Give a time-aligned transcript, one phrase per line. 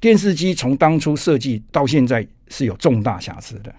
[0.00, 3.72] 电视机从当初设计到现在是有重大瑕疵的。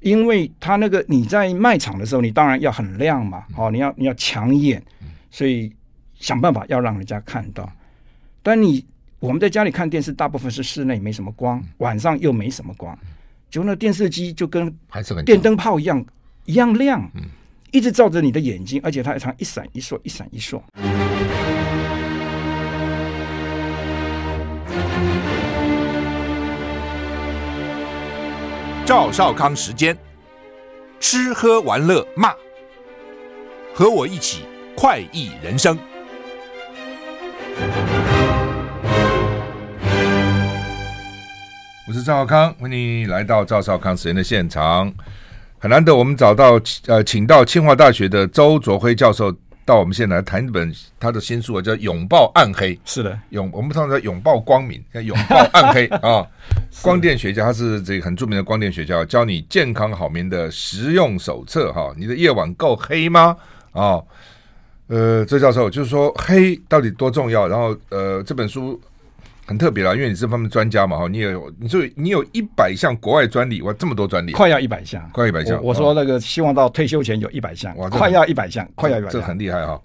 [0.00, 4.80] 因为它那个你在卖场的时候，你当然要很亮嘛，哦，你要你要抢眼，
[5.28, 5.72] 所以
[6.14, 7.68] 想办法要让人家看到。
[8.40, 8.86] 但你
[9.18, 12.96] 我们在家里看电视，大部分是室内，没什么光，晚上又没什么光，
[13.50, 14.72] 就那电视机就跟
[15.26, 16.06] 电灯泡一样
[16.44, 17.10] 一样亮，
[17.72, 20.62] 一直照着你的眼睛，而且它常一闪一烁，一闪一烁。
[28.88, 29.94] 赵少康时间，
[30.98, 32.32] 吃喝玩乐骂，
[33.74, 35.78] 和我一起快意人生。
[41.86, 44.90] 我是赵少康，欢迎你来到赵少康时间的现场。
[45.58, 49.30] 很难得，我们找到呃，请到清华大学的周卓辉教授。
[49.68, 52.74] 到我们现在来谈一本他的新书啊，叫《拥抱暗黑》。
[52.86, 56.26] 是的，拥我们通常叫拥抱光明，叫拥抱暗黑 啊。
[56.80, 61.92] 光电学家，他是这个很著名的光电学家，教你健康好眠的实用手册哈。
[61.98, 63.36] 你的夜晚够黑吗？
[63.72, 64.00] 啊，
[64.86, 67.46] 呃，周教授就是说黑到底多重要？
[67.46, 68.80] 然后呃，这本书。
[69.48, 75.56] 很特别啦，因为你是这方面专家嘛，哈，你也有，你说你有一百项国外专利，哇，这么多专利，快要一百项，快一百项。
[75.62, 79.80] 我，我说那个希望到退休前有一百项，哇，快要一百项，快要一百，这很厉害哈。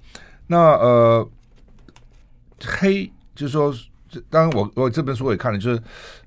[0.47, 1.29] 那呃，
[2.65, 3.73] 黑就是说，
[4.29, 5.81] 当然我我这本书我也看了，就是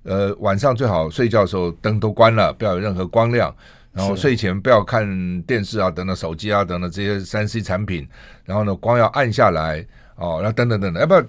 [0.05, 3.55] 呃晚上最好睡觉的时候灯都关了，不要有任何光亮，
[3.93, 8.09] 然后睡前不要看电视啊，等等手机啊，等等这些三 C 产品，
[8.47, 11.23] 然后呢光要暗下来哦，然后等等等等，要不要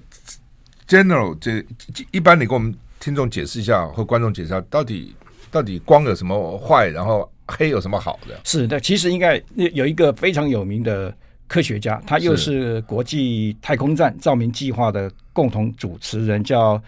[0.87, 1.65] ？General，这
[2.11, 5.15] 一般你给我们听众解释一下，或观众解释一下，到底
[5.51, 8.39] 到底光有什么坏，然后黑有什么好的？
[8.43, 9.41] 是的，其实应该
[9.73, 11.13] 有一个非常有名的
[11.47, 16.81] 科学家，他又是国际太空站照明计划的共同主持人，叫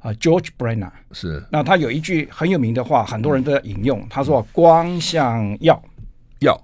[0.00, 0.90] 啊 George Brenner。
[1.12, 5.82] 是，那他有一句很有名的话，很多人都在引用，他说：“光像药，
[6.40, 6.60] 药，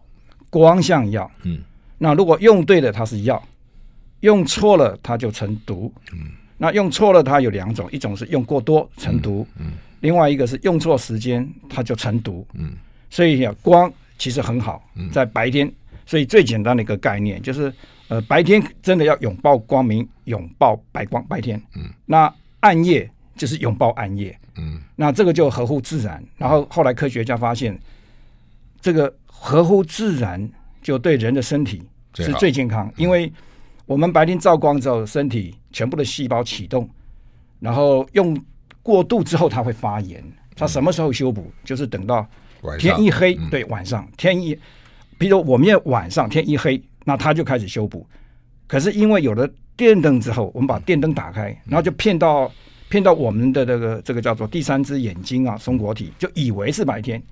[0.50, 1.60] 光像药。”嗯，
[1.98, 3.36] 那如果用对了，它是药；
[4.20, 5.92] 用错了，它就成毒。
[6.12, 6.30] 嗯。
[6.56, 12.74] 那用错了，它有两种，一种是用过多成毒，嗯，嗯，另外一个是用错时间，它就成毒，嗯，
[13.10, 15.70] 所以光其实很好，在白天，
[16.06, 17.72] 所以最简单的一个概念就是，
[18.06, 27.76] 呃，白天真的要拥抱光明，拥抱白光，白天，嗯，那暗夜就是拥抱暗夜，嗯，那这个就合乎自然，然后后来科学家发现，
[28.80, 30.48] 这个合乎自然
[30.80, 31.82] 就对人的身体
[32.14, 33.30] 是最健康，因为。
[33.86, 36.88] 我们白天照光之后，身体全部的细胞启动，
[37.60, 38.34] 然后用
[38.82, 40.24] 过度之后，它会发炎。
[40.56, 41.52] 它什么时候修补？
[41.64, 42.26] 就是等到
[42.78, 44.58] 天一黑，对，晚上天一，
[45.18, 48.06] 比如我们要晚上天一黑，那它就开始修补。
[48.66, 52.50] 可是因为有了电灯之后，我们把电灯打开，然后就骗到
[52.88, 57.22] 骗到我们的这个这个叫做第三只眼睛啊，松果体，就以为是白天，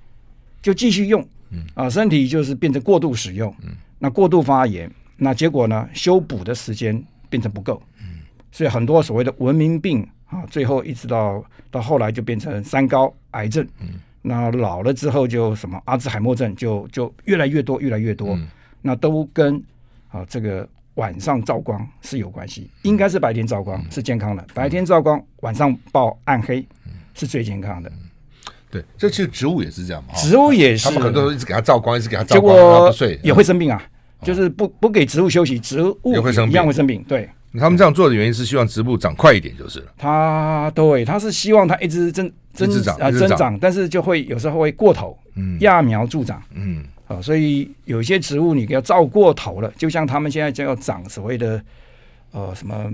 [0.61, 1.25] 就继续用，
[1.73, 3.55] 啊，身体就是变成过度使用，
[3.97, 4.91] 那过度发炎。
[5.17, 5.87] 那结果呢？
[5.93, 8.19] 修补的时间变成不够，嗯，
[8.51, 13.89] 所以很多所谓的文明病啊，最后一直到到后来就变成三高、癌症，嗯，
[14.21, 18.47] 那老了之后就什么阿兹海默症就就越来越多，越来越多，嗯，
[18.81, 19.61] 那都跟
[20.09, 26.65] 啊这个晚上照光是有关系，应该是白天照光是健康的，白天照光，晚上抱暗黑
[27.13, 27.91] 是最健康的。
[28.71, 32.55] 对，这其实植物也是这样嘛，植物也是，他们很多人一直给它照光，一直给它照光，
[32.91, 33.79] 结果也会生病啊。
[34.23, 37.03] 就是不不给植物休息，植物也会生病，一样会生病。
[37.07, 37.29] 对，
[37.59, 39.85] 他们这样做的原因是希望植物长快一点，就是了。
[39.97, 51.61] 他对，他是希望它一直增增长啊增长，但是就会有时候会过头，嗯，揠苗助长，嗯，啊，所以有些植物你给它照过头了，就像他们现在就要长所谓的
[52.31, 52.91] 呃什么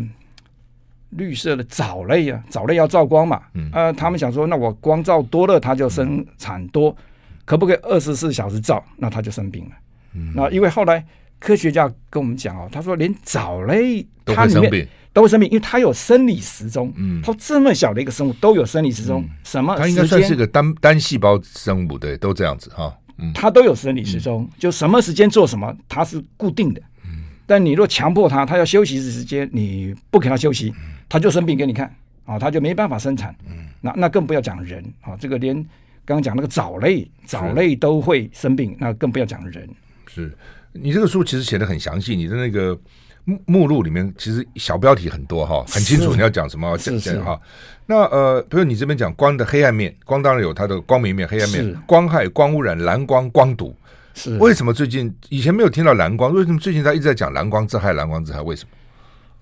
[1.11, 6.95] 绿色的藻类啊，藻类要照光嘛，嗯，呃，他们想说，那我光照多了，它就生产多，
[7.45, 8.83] 可不可以二十四小时照？
[8.97, 9.71] 那它就生病了。
[10.13, 11.05] 嗯，那因为后来
[11.39, 16.93] 科学家跟我们讲哦，他说连藻类它里面都会生病，因为它有生理时钟。
[16.95, 19.75] 嗯，它这么小的一个生物都有生理时钟，什么？
[19.77, 22.95] 它应该算是个单单细胞生物，对，都这样子哈。
[23.17, 26.81] 嗯，它都有生理时钟，就什么时间做什么，它是固定的。
[27.05, 30.73] 嗯，但你若强迫它，它要休息的时间，你不给它休息，
[31.09, 31.93] 它就生病给你看
[32.25, 33.35] 啊，它就没办法生产。
[33.49, 35.55] 嗯，那那更不要讲人啊，这个连
[36.05, 39.67] 刚刚讲那个藻类，藻类都会生病，那更不要讲人。
[40.13, 40.31] 是
[40.73, 42.77] 你这个书其实写的很详细，你的那个
[43.25, 47.39] 目目录里面其实小标题很多哈，很清楚你要讲什么讲讲哈。
[47.85, 53.75] 那呃，比如你这边讲光的黑暗面，光当然有它的光明面、黑暗面，光害、光污染、蓝光、光毒。
[54.15, 56.33] 是为什么最近以前没有听到蓝光？
[56.33, 57.93] 为什么最近他一直在讲蓝光之害？
[57.93, 58.69] 蓝光之害为什么？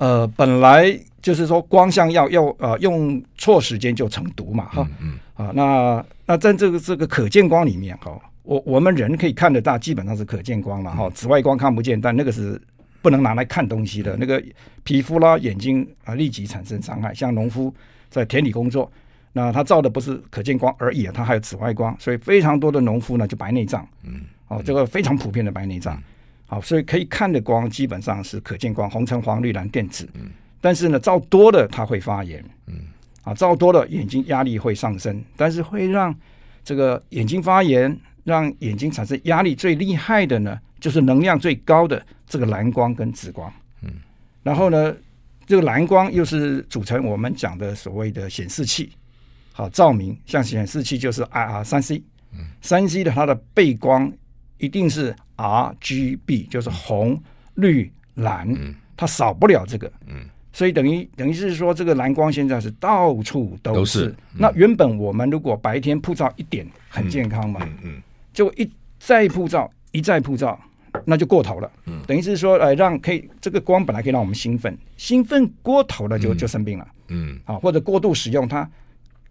[0.06, 8.12] 呃，本来就是说光像要要呃用错时间就成毒嘛，哈，嗯啊，那那在这个这个可见光里面哈，
[8.48, 12.60] 我我们人可以看得到，基本上是可见光了，哈，紫外光看不见，但那个是
[13.02, 14.42] 不能拿来看东西的，那个
[14.86, 17.14] 皮肤啦、眼睛啊立即产生伤害。
[17.14, 17.74] 像农夫
[18.10, 18.90] 在田里工作，
[19.34, 26.02] 那他照的不是可见光而已啊，他还有紫外光，所以非常多的农夫呢就白内障，嗯，哦，这个非常普遍的白内障。
[26.46, 30.08] 好，所以可以看的光基本上是可见光，红橙黄绿蓝靛紫。
[30.14, 30.30] 嗯，
[30.62, 32.42] 但是呢，照多了它会发炎。
[32.68, 32.76] 嗯，
[33.24, 36.16] 啊，照多了眼睛压力会上升，但是会让
[36.64, 37.94] 这个眼睛发炎，
[38.28, 43.50] 让眼睛产生压力最厉害的呢，就是能量最高的这个蓝光跟紫光。
[43.82, 43.90] 嗯，
[44.44, 44.94] 然后呢，
[45.46, 48.92] 这个蓝光又是组成我们讲的所谓的显示器。
[49.54, 52.04] 好，照明像显示器就是 IR 三 C。
[52.34, 54.12] 嗯，三 C 的它的背光
[54.58, 55.16] 一定是。
[55.40, 57.22] R G B 就是红、
[57.54, 58.52] 绿、蓝，
[58.96, 63.78] 它少不了这个，嗯，所以等于等于是说，这个蓝光现在是到处都是。
[63.78, 68.02] 都是嗯、那原本我们如果白天曝照一点很健康嘛，嗯嗯，
[68.38, 68.70] 就一
[69.00, 70.60] 再曝照，一再曝照，
[71.06, 78.70] 那就过头了，嗯，等于是说，呃，让可以这个光本来可以让我们兴奋，兴奋过头了就就生病了，嗯，啊，或者过度使用它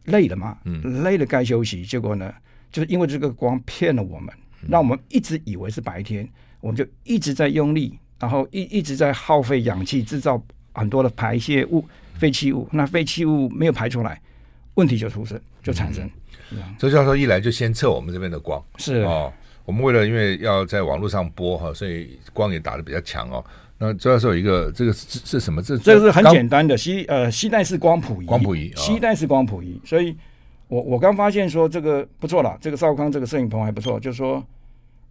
[0.06, 2.34] 累了嘛，嗯，累了该休息，结果呢，
[2.72, 4.34] 就是因为这个光骗了我们。
[4.68, 6.28] 让我们一直以为是白天，
[6.60, 10.42] 我们就一直在用力，然后一一直在耗费氧气，制造
[10.72, 12.68] 很多的排泄物、废弃物。
[12.72, 14.20] 那废弃物没有排出来，
[14.76, 16.08] 问题就出生，就产生。
[16.78, 19.30] 周教授一来就先测我们这边的光，是哦。
[19.66, 23.44] 我们为了因为要在网络上播哈，所以光也打的比较强哦。
[23.76, 25.60] 那周教授有一个这个是是什么？
[25.60, 29.80] 这这个是很简单的，西呃西带式光谱仪，光谱仪，西带式光谱仪。
[29.84, 30.16] 所以
[30.68, 34.42] 我我刚发现说这个不错了，这个少康这个摄影棚还不错，就是说。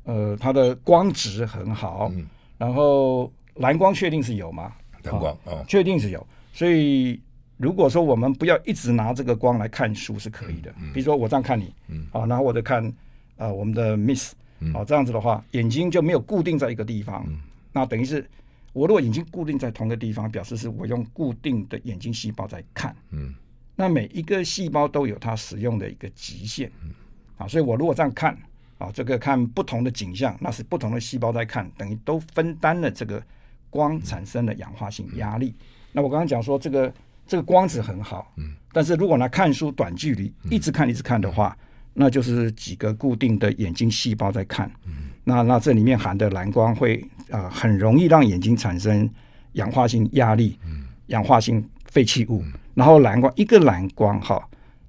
[0.08, 2.28] 呃，它的光值很好，嗯，
[2.60, 4.72] 然后蓝光确定是有吗？
[5.02, 6.28] 蓝光啊，确定是有。
[6.54, 7.20] 所以
[7.58, 10.74] 如果说我们不要一直拿这个光来看书是可以的。
[10.94, 12.94] 比如说我这样看你，嗯，好，然后我再看
[13.38, 14.34] 呃我们的 Miss，
[14.74, 17.26] 好，这样子的话，眼睛就没有固定在一个地方。
[17.72, 18.28] 那等于是
[18.74, 22.96] 我如果眼睛固定在同一个地方，表示是我用固定的眼睛细胞在看。
[23.12, 23.34] 嗯，
[23.76, 26.72] 那每一个细胞都有它使用的一个极限。
[26.84, 26.92] 嗯，
[27.38, 28.38] 好，所以我如果这样看。
[28.78, 33.24] 啊，这个看不同的景象，那是不同的细胞在看，等于都分担了这个
[33.70, 35.56] 光产生的氧化性压力。
[35.94, 36.94] 那我刚刚讲说，这个
[37.28, 41.58] 这个光子很好，嗯，但是如果拿看书短距离一直看一直看的话，
[41.94, 46.98] 那就是几个固定的眼睛细胞在看，嗯，那那这里面含的蓝光会
[47.30, 49.10] 啊、呃，很容易让眼睛产生
[49.54, 52.44] 氧化性压力，嗯，氧化性废弃物，
[52.74, 54.42] 然后蓝光一个蓝光哈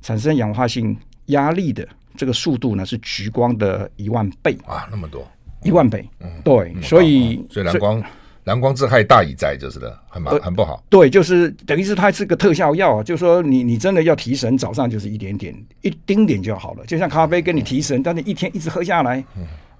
[0.03, 0.97] 产生氧化性
[1.27, 1.87] 压力的。
[2.19, 4.57] 这个速度呢是橘光的一万倍。
[4.67, 5.31] 啊，那么多，
[5.63, 8.03] 一万倍，嗯，对，所以所以蓝光
[8.47, 10.81] 蓝光致害大以在，就是的，很麻很不好。
[10.89, 15.53] 对，就是等于是它是个特效药，就是说你你真的要提神，早上就是一点点，
[15.83, 19.25] 一丁点就好了，就像咖啡跟你提神，但你一天一直喝下来，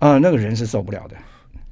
[0.01, 1.17] 呃，那个人是受不了的。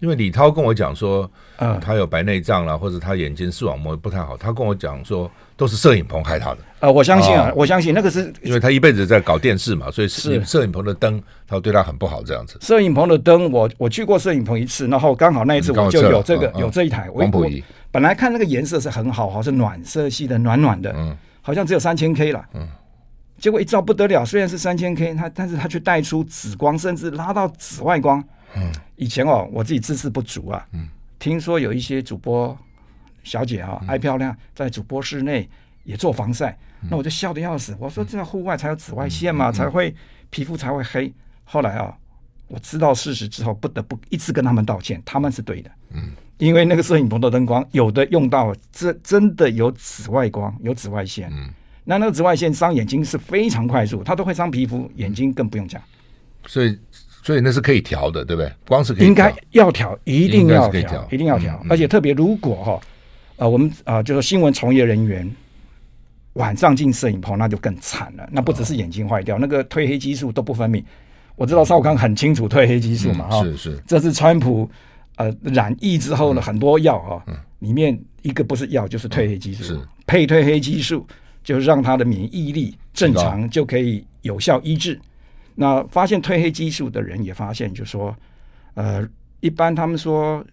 [0.04, 5.30] 因为李涛跟我讲说，嗯，他有白内障了，或者他眼睛视网膜不太好，他跟我讲说。
[5.56, 6.92] 都是摄影棚害他的啊、呃！
[6.92, 12.58] 我相信啊，哦、我相信那个是因为他一辈子在搞电视嘛，所以是摄影棚的灯，他对他很不好这样子。
[12.60, 17.62] 摄影棚的灯，我我去过摄影棚一次，然后刚好那一次我就有这个、嗯、有这一台光谱仪。
[17.92, 22.66] 本来看那个颜色是很好，好像是暖色系的，暖暖的，嗯，好像只有三千 K 了，嗯，
[23.38, 28.20] 结果一照不得了，虽然是三千 K，它但是它却带出紫光，甚至拉到紫外光。
[28.56, 32.56] 嗯，以前哦，我自己知识不足啊，嗯，听说有一些主播
[33.22, 35.48] 小姐啊，爱漂亮，在主播室内。
[35.84, 36.56] 也做防晒，
[36.88, 37.76] 那我就笑得要死。
[37.78, 39.94] 我说这样户外才有紫外线嘛，才会
[40.30, 41.12] 皮肤才会黑。
[41.44, 41.94] 后来啊，
[42.48, 45.70] 我知道事实之后，不得不一直跟他们道歉，他们是对的。
[45.90, 51.30] 嗯，因为那个摄影棚的灯光有的用到这真的有紫外光，有紫外线。
[51.34, 51.50] 嗯，
[51.84, 55.82] 那那个紫外线伤眼睛是非常快速，它都会伤皮肤，眼睛更不用讲。
[56.46, 56.78] 所以，
[57.24, 58.52] 所以那是可以调的，对不对？
[58.68, 61.60] 光是可以，应该要调，一定要调，一定要调。
[61.68, 62.80] 而且特别如果哈，
[63.36, 65.28] 呃，我们啊，就是新闻从业人员。
[66.34, 70.82] 晚上进摄影棚那就更惨了，那不只是眼睛坏掉，哦、那个褪黑激素都不分泌。
[71.36, 74.68] 我知道少康很清楚褪黑激素嘛，哈、嗯，是是，这是川普
[75.14, 81.06] 呃染疫之后呢很多药啊，嗯、里面一个不是药就是褪黑激素，是配褪黑激素，
[81.44, 85.00] 就是让他的免疫力正常就可以有效医治。
[85.54, 88.14] 那发现褪黑激素的人也发现，就说
[88.74, 89.08] 呃，
[89.40, 90.44] 一般他们说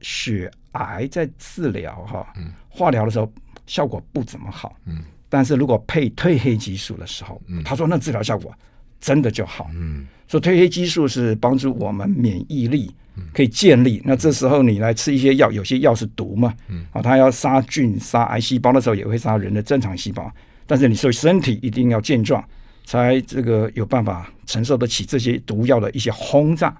[0.00, 2.26] 血癌在治疗哈，
[2.68, 3.30] 化疗的时候。
[3.68, 8.54] 效果不怎么好，嗯，但是如果配褪黑激素的时候，嗯，他说那治疗效果
[9.00, 9.68] 真的就好。
[9.74, 12.94] 嗯，所以褪黑激素是帮助我们免疫力
[13.34, 14.00] 可以建立。
[14.04, 20.32] 那这时候你来吃一些药，有些药是毒嘛，嗯，啊，它要杀菌、杀癌细胞的时候，也会杀人的正常细胞。
[20.64, 22.48] 但是你所以身体一定要健壮，
[22.86, 26.74] 才这个有办法承受得起这些毒药的一些轰炸。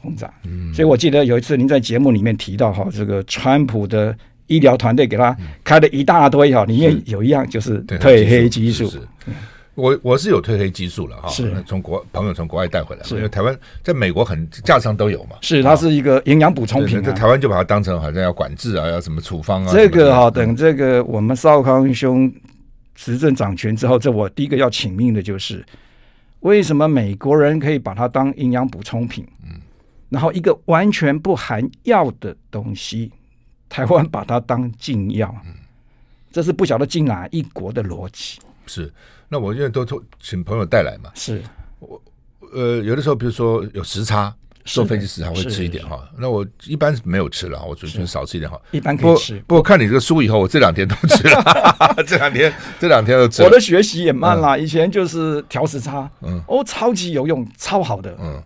[0.00, 0.32] 轰炸。
[0.44, 4.16] 嗯，所以我记得有一次您在节目里面提到哈，这个川普的。
[4.50, 8.90] 医疗团队给他开了一大堆哈，里面有一样就是褪黑激素。
[9.74, 15.36] 我我是有褪黑激素了哈，是从国朋友从国外带回来，因为台湾在美国很架上都有嘛。
[15.42, 17.02] 是，它是一个营养补充品。
[17.02, 19.70] 在台湾就把它当成好像要管制啊，要什么处方啊。
[19.70, 22.32] 这个哈，等这个我们少康兄
[22.98, 25.64] 执政掌权之后，这我第一个要请命的就是，
[26.40, 29.24] 为什么美国人可以把它当营养补充品？
[29.44, 29.60] 嗯，
[30.08, 33.12] 然后一个完全不含药的东西。
[33.68, 35.52] 台湾把它当禁药，嗯，
[36.32, 38.40] 这是不晓得进哪一国的逻辑。
[38.66, 38.90] 是，
[39.28, 39.86] 那我现在都
[40.18, 41.12] 请朋友带来嘛。
[41.14, 41.42] 是，
[41.78, 42.02] 我
[42.50, 44.34] 呃有的时候，比如说有时差，
[44.64, 46.06] 坐飞机时还会吃一点哈。
[46.18, 48.60] 那我一般是没有吃了，我就就少吃一点哈。
[48.70, 49.42] 一般可以吃。
[49.46, 53.42] 不过看你这个书以后，我这两天都吃了， 这两天这两天都吃。
[53.42, 58.42] 我的学习也慢了，嗯，以前就是调时差，嗯，哦，超级有用，超好的，嗯，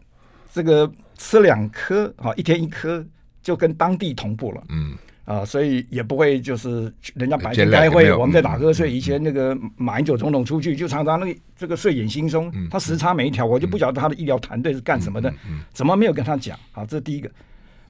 [0.52, 3.04] 这个吃两颗啊，一天一颗
[3.42, 4.96] 就跟当地同步了，嗯。
[5.24, 8.90] 啊、呃，所以也不会就是人家白天开会，我们在打瞌睡。
[8.90, 15.32] 以前那个马英九总统出去，就常常那个这个睡眼惺忪，嗯、他时差没调，我就不晓得他的医疗团队是干什么的，
[15.72, 16.58] 怎么没有跟他讲？
[16.72, 17.30] 好，这是第一个。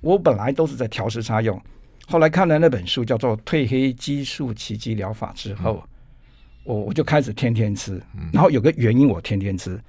[0.03, 1.59] 我本来都是在调时差用，
[2.07, 5.83] 后来看了那本书叫做《褪黑激素奇迹疗法》之后，
[6.65, 7.99] 我、嗯、我就开始天天吃。
[8.31, 9.81] 然后有个原因，我天天吃。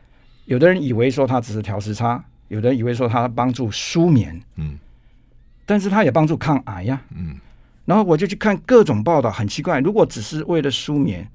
[0.46, 4.42] 有的人以为说他只是调时差，有的人以为说他帮助舒眠。
[4.56, 4.80] 嗯。
[5.66, 7.36] 但是它也帮助抗癌呀，嗯，
[7.86, 11.28] 然后我就去看各种报道，很奇怪，如果只是为了舒眠，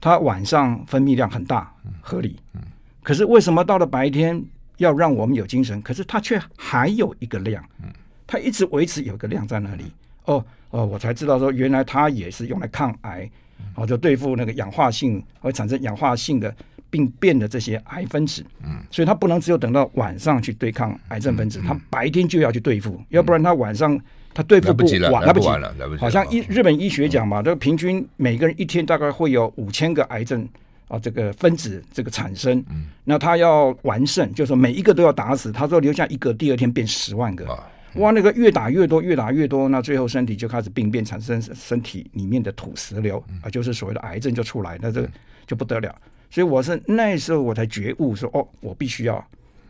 [0.00, 2.60] 它晚上分泌量很大，合理，嗯，
[3.02, 4.42] 可是为什么到了白天
[4.76, 5.80] 要让我们有精神？
[5.82, 7.88] 可是它却还有一个量，嗯，
[8.26, 9.84] 它一直维持有个量在那里，
[10.24, 13.30] 哦哦，我才知道说原来它也是用来抗癌，
[13.74, 16.54] 哦，就对付那个氧化性会产生氧化性的。
[16.92, 23.98] 病变的这些癌分子，嗯，所以他不能只有等到晚上去对抗癌症分子，他白天就要去对付，要不然他晚上
[24.34, 26.00] 他对付不完，来不及了，来不及。
[26.02, 30.46] 好像医日本医学讲嘛，这个平均每个人一天大概会有五千个癌症
[30.88, 37.46] 啊，这个分子这个产生，嗯，那他要完胜，就是说每一个都要打死，他说留下一个，第二天变十万个，
[37.94, 45.08] 哇，那个越打越多，越打越多，那最后身体就开始病变，产生身体里面的土石流啊，就是所谓的癌症就出来，那这个
[45.46, 45.94] 就不得了。
[46.32, 49.22] 所以我是那时候我才觉悟说哦，我必须要，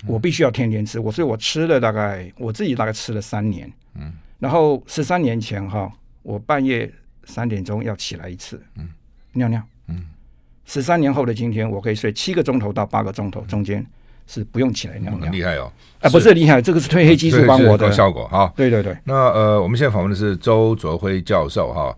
[0.06, 1.00] 我必须要天天吃。
[1.00, 5.90] 我所以我吃了大概我自己大概吃了三年，嗯，然后十三年前哈，
[6.22, 6.88] 我半夜
[7.24, 8.88] 三点钟要起来一次，嗯，
[9.32, 10.04] 尿尿，嗯，
[10.64, 13.84] 十三年后的今天，我可以睡七个钟头到八个钟头，中间
[14.28, 15.72] 是不用起来尿尿，很厉害哦。
[15.98, 18.52] 啊，不是厉害，这个是褪黑激素帮我的效果哈。
[18.54, 18.96] 对对对。
[19.02, 21.92] 那呃，我们现在访问的是周卓辉教授哈，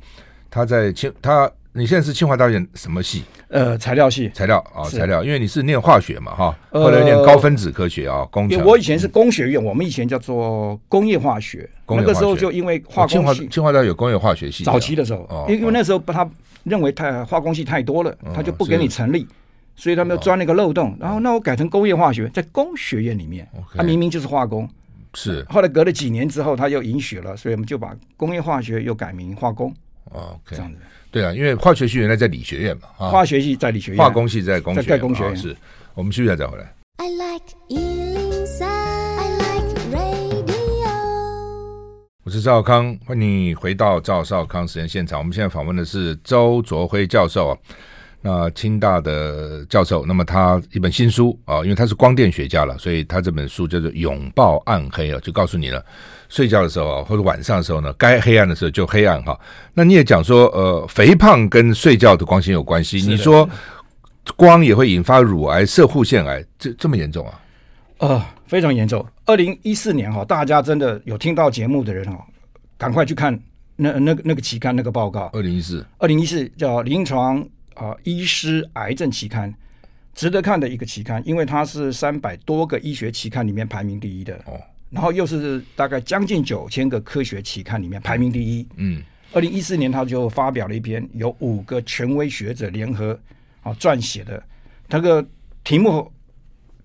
[0.49, 1.53] 他在清他。
[1.77, 3.25] 你现在是清华大学什么系？
[3.49, 4.31] 呃，材料系。
[4.33, 8.49] 材料啊，材料，因为你是念化学嘛，哈，后来念高分子科学啊，工。
[8.49, 11.69] 程我以前是工学院，我们以前叫做工业化学。
[11.89, 13.15] 那个时候就因为化工系。
[13.15, 14.63] 清华清华大学有工业化学系。
[14.63, 16.29] 早期的时候，因因为那时候他
[16.63, 19.27] 认为太化工系太多了，他就不给你成立，
[19.75, 20.97] 所以他们就钻了一个漏洞。
[21.01, 24.69] 然后那我改成工业化学，在工学院里面，他明明就是化工。
[25.15, 25.45] 是。
[25.51, 29.75] 后来隔了几年之后，他又允许了，所以我们就把工业化学又改名化工。
[30.13, 30.39] OK。
[30.51, 30.79] 这样子。
[31.15, 35.57] 对啊，因为化学系原来在理学院嘛，啊，化学系在理学院，化工系在工学在工学院，哦、是。
[35.95, 36.75] 我们休息一下再回来。
[36.97, 40.91] I like 103, I like radio。
[42.25, 45.21] 我是赵少康，欢迎你回到赵少康实验现场。
[45.21, 47.59] 我们现在访问的是周卓辉教授啊，
[48.25, 50.07] 那清大的教授。
[50.07, 55.85] 那么他一本新书啊，因为他是光电学家了，所以他这本书叫做《拥抱暗黑》啊，就告诉你了。
[56.31, 59.39] 睡觉的时候或者晚上的时候呢，该黑暗的时候就黑暗哈。
[59.75, 62.97] 那你也讲说，呃，肥胖跟睡觉的光线有关系。
[63.03, 63.47] 你说
[64.37, 67.41] 光也会引发乳癌、射护腺癌，这这么严重啊？
[67.99, 69.05] 呃，非常严重。
[69.27, 72.27] 二零一四年哈，大家真的有听到节目的人哈，
[72.79, 73.39] 赶快去看
[73.77, 75.31] 那那个那个期刊那个报告。
[75.35, 79.51] 二零一四，二零一四叫《临床啊医师癌症期刊》，
[80.15, 84.61] 值得看的一个期刊，因为它是三百多个医学期刊里面排名第一的哦。
[84.91, 88.67] 然后又是大概将近九千个科学期刊里面排名第一。
[88.77, 89.03] 嗯，
[89.33, 93.19] 二零一四年他就发表了一篇由五个权威学者联合
[93.63, 94.41] 啊撰写的，
[94.89, 95.27] 那个
[95.65, 96.13] 题目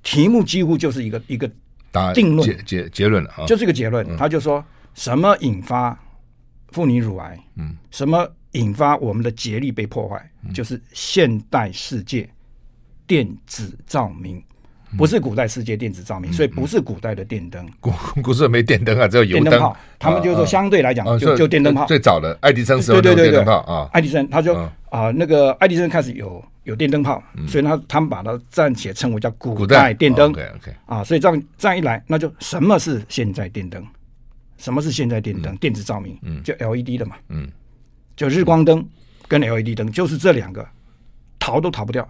[0.02, 1.48] 题目几乎就是一个一个
[2.16, 4.18] 定论结结结论了啊，就是一个结论。
[4.18, 4.66] 他就说
[4.96, 5.96] 什么引发
[6.72, 7.38] 妇女乳癌？
[7.56, 10.24] 嗯，什么引发我们的节律被破坏？
[10.54, 12.28] 就是现代世界
[13.06, 14.42] 电子照明
[14.98, 17.64] 不是古代世界电子照明，所以不是古代的电灯。
[17.80, 17.92] 古
[18.24, 19.44] 古时候没电灯啊，只有油灯。
[19.44, 21.86] 电灯泡，他们就是说相对来讲就就电灯泡。
[21.86, 24.56] 最早的爱迪生时候的电灯泡啊，爱迪生他就
[24.90, 30.34] 啊那个爱迪生开始有有电灯泡，所以他他们把它暂且称为叫古代电灯。
[30.88, 33.86] 啊，所以这样这样一来，那就什么是现在电灯？
[34.60, 35.56] 什么是现在电灯？
[35.58, 37.50] 电子照明，就 LED 的嘛，嗯，
[38.16, 38.88] 就日光灯
[39.28, 40.64] 跟 LED 灯，就是这两个，
[41.40, 42.08] 逃都逃不掉。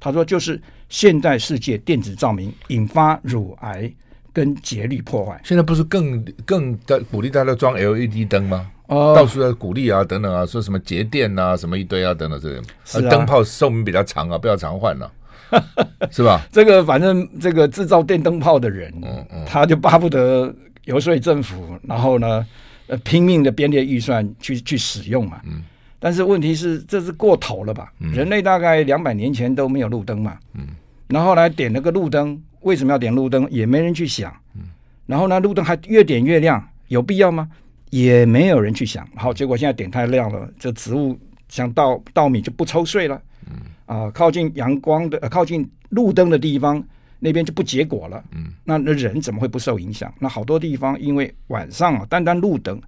[0.00, 3.88] 他说：“就是现代世界电子照明引发乳癌
[4.32, 5.40] 跟节律破坏。
[5.44, 8.68] 现在不是更更的鼓励大家装 LED 灯吗？
[8.88, 13.08] 哦，到处在鼓励啊，等等啊，说什么节电啊，什么一堆啊，等等这些。
[13.08, 15.12] 灯泡寿命比较长啊，不要常换了，
[16.10, 16.44] 是吧？
[16.50, 20.52] 这个反正这个制造电灯泡的人，嗯嗯，他就巴不得
[20.84, 22.46] 游说政府，然后呢，
[22.86, 25.62] 呃，拼命的编列预算去去使用嘛，嗯。”
[26.04, 27.92] 但是问题是，这是过头了吧？
[27.98, 30.36] 人类大概两百年前都没有路灯嘛。
[30.54, 30.66] 嗯。
[31.06, 33.46] 然后来点了个路灯，为什么要点路灯？
[33.50, 34.34] 也没人去想。
[34.56, 34.62] 嗯。
[35.06, 37.48] 然后呢，路灯还越点越亮，有必要吗？
[37.90, 39.08] 也没有人去想。
[39.14, 41.16] 好，结果现在点太亮了，这植物
[41.48, 43.22] 像稻稻米就不抽穗了。
[43.46, 43.56] 嗯。
[43.86, 46.82] 啊，靠近阳光的、呃，靠近路灯的地方，
[47.24, 48.22] 那边就不结果了。
[48.32, 48.52] 嗯。
[48.64, 50.12] 那那人怎么会不受影响？
[50.18, 52.80] 那好多地方因为晚上啊，单单路灯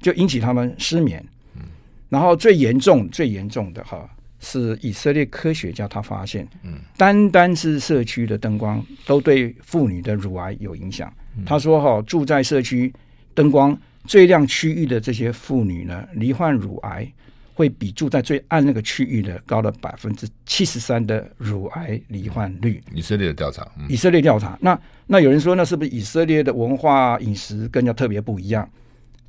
[0.00, 1.22] 就引起他们失眠。
[1.56, 1.62] 嗯
[2.10, 11.12] 然后最严重、最严重的哈，是以色列科学家他发现，嗯，单单是社区的灯光都对妇女的乳癌有影响。
[11.44, 12.92] 他说哈，住在社区
[13.34, 17.10] 灯光最亮区域的这些妇女呢，罹患乳癌
[17.54, 22.82] 会比住在最暗那个区域的高了百分之七十三的乳癌罹患率。
[22.92, 28.68] 以色列的调查，以色列调查，那那有人说，那是不是以色列的文化饮食跟人家特别不一样？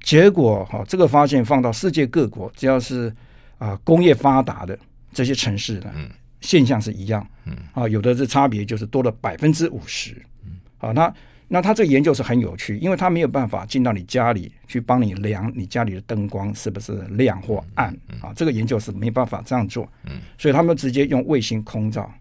[0.02, 3.14] 结果哈，这个发现放到世界各国，只要是
[3.58, 4.78] 啊工业发达的
[5.14, 5.94] 这些城市呢，
[6.42, 7.26] 现象是一样。
[7.46, 10.12] 嗯啊，有的是差别就是多了百分之五十。
[10.44, 11.14] 嗯，好，那
[11.48, 19.88] 那他这个研究是很有趣，因为他没有办法进到你家里去帮你量你家里的灯光是不是亮或暗啊，这个研究是没办法这样做。
[20.06, 22.12] 嗯，所以他们直接用卫星空照。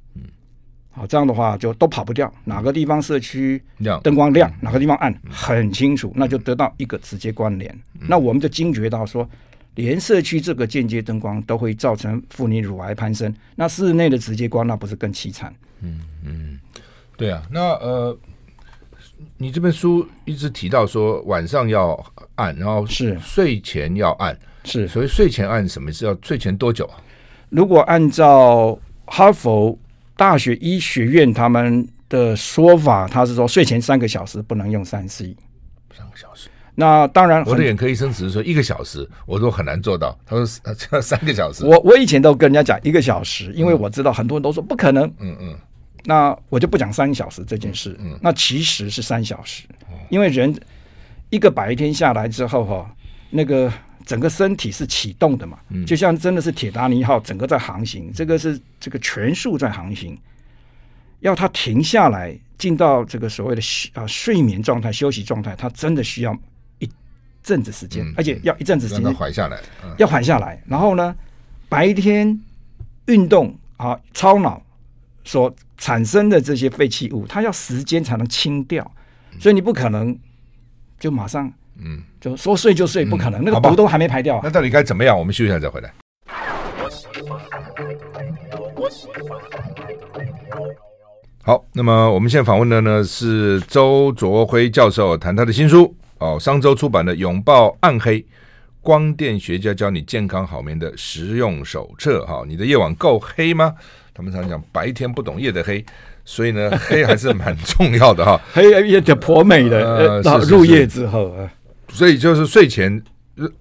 [0.96, 3.60] 好，这样的话就都跑不掉，哪个地方社区
[4.04, 7.76] 灯光亮，哪个地方暗，很清楚，那就得到一个直接关联。
[7.98, 9.28] 那我们就惊觉到说，
[9.74, 15.52] 连社区这个间接灯光都会造成妇女乳癌攀升，那室内的直接光那不是更凄惨？
[15.80, 16.60] 嗯嗯，
[17.16, 18.16] 对啊，那呃，
[19.36, 21.98] 你这本书一直提到说晚上要
[22.34, 26.96] 按，然后是睡前要按，是，所以睡前按什么是要睡前多久啊？
[27.50, 29.78] 如果按照哈佛。
[30.16, 35.36] 大学医学院他们的说法，他是说睡前三个小时不能用三 C，
[35.92, 36.48] 三个小时。
[36.76, 40.16] 那当然，我的眼科医生只是说一个小时，我都很难做到。
[40.24, 40.46] 他说
[40.92, 41.64] 要三个小时。
[41.66, 45.04] 我我以前都跟人家讲一个小时，因为我知道很多人都说不可能。
[45.18, 45.58] 嗯嗯。
[46.04, 47.96] 那我就不讲三小时这件事。
[48.00, 48.18] 嗯。
[48.22, 49.64] 那其实是三小时，
[50.08, 50.54] 因为人
[51.30, 52.94] 一个白天下来之后哈，
[53.30, 53.72] 那个。
[54.06, 60.14] 整个身体是启动的嘛，就像真的是铁达尼号整个在航行，这个是这个全速在航行，
[61.20, 63.62] 要它停下来进到这个所谓的
[63.94, 66.38] 啊睡眠状态、休息状态，它真的需要
[66.80, 66.90] 一
[67.42, 69.58] 阵子时间，而且要一阵子时间缓下来，
[69.96, 70.62] 要缓下来。
[70.66, 71.16] 然后呢，
[71.70, 72.38] 白天
[73.06, 74.62] 运动啊，超脑
[75.24, 78.88] 所产生的这些废弃物，它要时间才能清掉，
[79.40, 80.16] 所以你不可能
[81.00, 81.52] 就马上。
[81.76, 84.40] 嗯，就说睡就睡，不可能，嗯、那个毒都还没排掉，啊。
[84.44, 85.18] 那到底该怎么样？
[85.18, 85.92] 我们休息一下再回来。
[91.42, 98.24] 好，那么我们现在访问的呢是周卓辉教授，谈他的新书哦，商周出版的《拥抱暗黑：
[98.80, 103.74] 光电学家教你健康好眠的实用手册》哈，哦，你的夜晚够黑吗？
[104.14, 105.84] 他们常讲白天不懂夜的黑。
[106.26, 110.22] 所以呢， 黑还是蛮重要的哈，黑也挺颇美的。
[110.22, 111.52] 呃，入夜之后啊，
[111.90, 113.02] 所以就是睡前，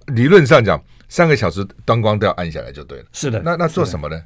[0.06, 3.04] 理论上讲，三个小时灯光都要暗下来就对了。
[3.12, 4.18] 是的，那那做什么呢？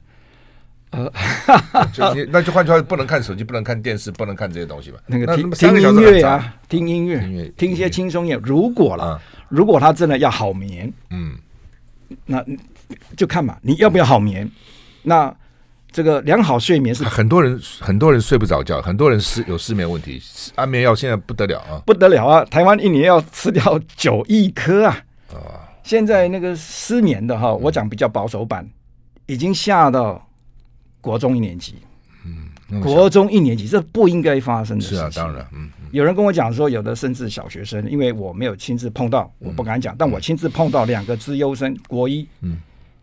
[0.91, 1.13] 呃，
[1.93, 5.01] 就你那就换句话，不能看手机，不能看电视，不能看这些东西吧？
[5.07, 8.41] 那个听听音乐啊，听音乐，听一些轻松音乐。
[8.45, 11.37] 如果了，如果他真的要好眠，嗯，
[12.25, 12.45] 那
[13.17, 14.49] 就看嘛，你要不要好眠？
[15.03, 15.35] 那。
[15.91, 20.21] 这个良好睡眠是很多人很多人睡不着觉，很多人失有失眠问题，
[20.55, 22.45] 安眠药现在不得了啊，不得了啊！
[22.45, 25.03] 台湾一年要吃掉九亿颗啊！
[25.33, 28.69] 啊，现在那个失眠的哈，我讲比较保守版，
[29.27, 30.25] 已经下到
[31.01, 31.77] 国中一年级。
[32.71, 34.99] 嗯，国中一年级这不应该发生的事情。
[34.99, 42.59] 是啊，当然，嗯，有人跟我讲说，有的甚至小学生，因为我没有亲自碰到，我不敢讲，但我亲自碰到两个资优生国一，嗯，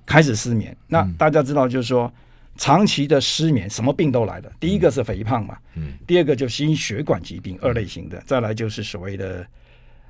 [0.06, 0.78] 开始失眠。
[0.88, 2.10] 那大家知道，就是说。
[2.58, 4.52] 长期的失眠，什么病都来了。
[4.60, 9.46] 第一个是肥胖嘛，嗯，第二个就心血管疾病，二类型的，再来就是所谓的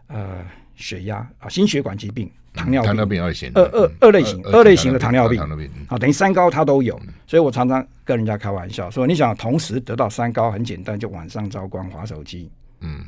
[0.08, 6.99] 呃血压啊，心血管疾病，糖尿病，糖尿病二型，二二二类型，二类型的糖尿病，糖尿病，啊，等于三高它都有。
[7.25, 12.47] 所以我常常跟人家开玩笑说，你想同时得到三高，很简单，就晚上照光、滑手机，
[12.81, 13.03] 嗯，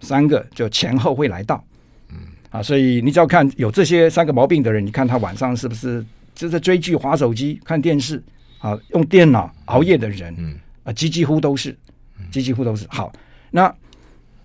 [0.00, 1.62] 三个就前后会来到，
[2.10, 2.18] 嗯，
[2.50, 8.22] 啊，所以你只要看有这些三个毛病的人，你看他晚上是不是就是追剧、滑手机、看电视。
[8.58, 11.76] 啊，用电脑熬夜的人，嗯，啊，几几乎都是，
[12.30, 12.86] 几几乎都是。
[12.88, 13.12] 好，
[13.50, 13.74] 那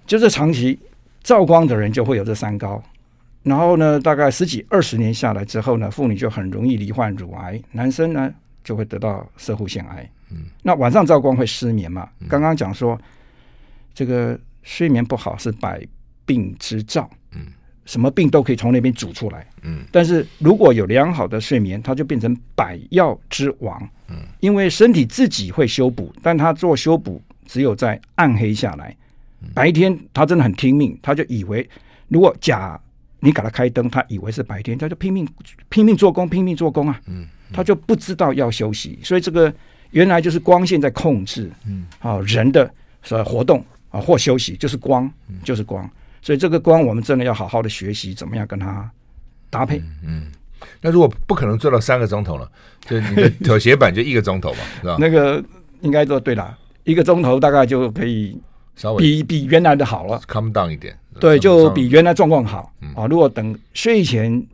[0.06, 0.78] 就是长期
[1.24, 2.82] 照光的人就会有这三高。
[3.44, 8.32] 然后呢，大概十几二十年下来之后呢，妇女就很容易罹患乳癌，男生呢
[8.64, 10.08] 就会得到摄护腺癌。
[10.30, 12.08] 嗯，那晚上照光会失眠嘛？
[12.30, 13.00] 刚刚讲说，
[13.94, 15.82] 这个睡眠不好是百
[16.26, 17.10] 病之兆。
[17.32, 17.48] 嗯。
[17.92, 28.96] 什么病都可以从那边煮出来，嗯，但是如果有良好的睡眠，它就变成百药之王，嗯，因为身体自己会修补，但它做修补只有在暗黑下来，
[29.54, 31.70] 白天它真的很听命，他就以为
[32.08, 32.80] 如果假
[33.20, 35.28] 你给他开灯，他以为是白天，他就拼命
[35.68, 39.54] 拼命做工，拼命做工啊，嗯，他就不知道要休息，所以这个
[39.90, 42.74] 原来就是光线在控制，嗯，啊人的
[43.04, 45.12] 所活动啊或休息就是光，
[45.44, 45.90] 就是光。
[46.22, 48.90] 所以这个光，我们真的要好好的学习怎么样跟它
[49.50, 49.78] 搭配。
[49.80, 50.32] 嗯，嗯，
[50.82, 52.50] 那如果不可能做到三个钟头了，
[52.82, 54.98] 就你的妥协版就一个钟头嘛，是吧？
[55.00, 55.44] 那个
[55.82, 58.40] 应该说对了，一个钟头大概就可以
[58.76, 60.98] 稍微比比原来的好了，come down 一点。
[61.20, 63.06] 对，就比原来状况好啊。
[63.08, 64.46] 如果等睡前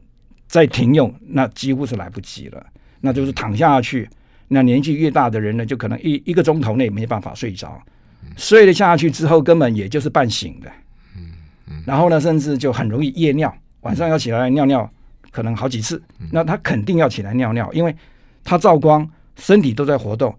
[0.47, 2.65] 再停用，那几乎是来不及了。
[2.99, 4.09] 那就是躺下去，
[4.47, 7.79] 那年纪越大的人呢，就可能一一个钟头内没办法睡着，
[8.35, 10.71] 睡了下去之后，根本也就是半醒的。
[11.85, 14.89] 然后呢，甚至就很容易夜尿，晚上要起来尿尿，
[15.31, 16.01] 可能好几次。
[16.31, 17.95] 那他肯定要起来尿尿，因为
[18.43, 20.33] 他照光，身体都在活动，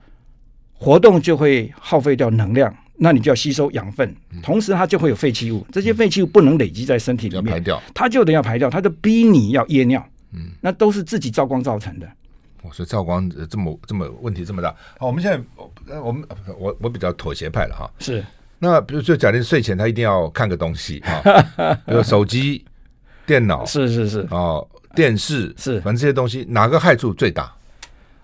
[0.72, 10.04] 活动就会耗费掉能量，那你就要吸收养分，同时它就会有废弃物，这些废弃物不能累积在身体里面，排掉，它就得要排掉，它就逼你要夜尿。
[10.32, 12.06] 嗯，那都是自己照光造成的。
[12.62, 16.22] 我说照光这么这么问题这么大，好，我们现在我们
[16.58, 18.22] 我我比较妥协派了哈，是。
[18.60, 22.64] 那比如就，假定睡前他一定要看个东西 啊，比如手机、
[23.24, 27.54] 电脑，是是是，哦，电视是，反正这些东西哪个害处最大？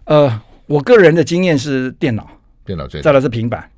[0.07, 2.29] 呃，我个人的经验是电脑，
[2.65, 3.71] 电脑最大，再来是平板，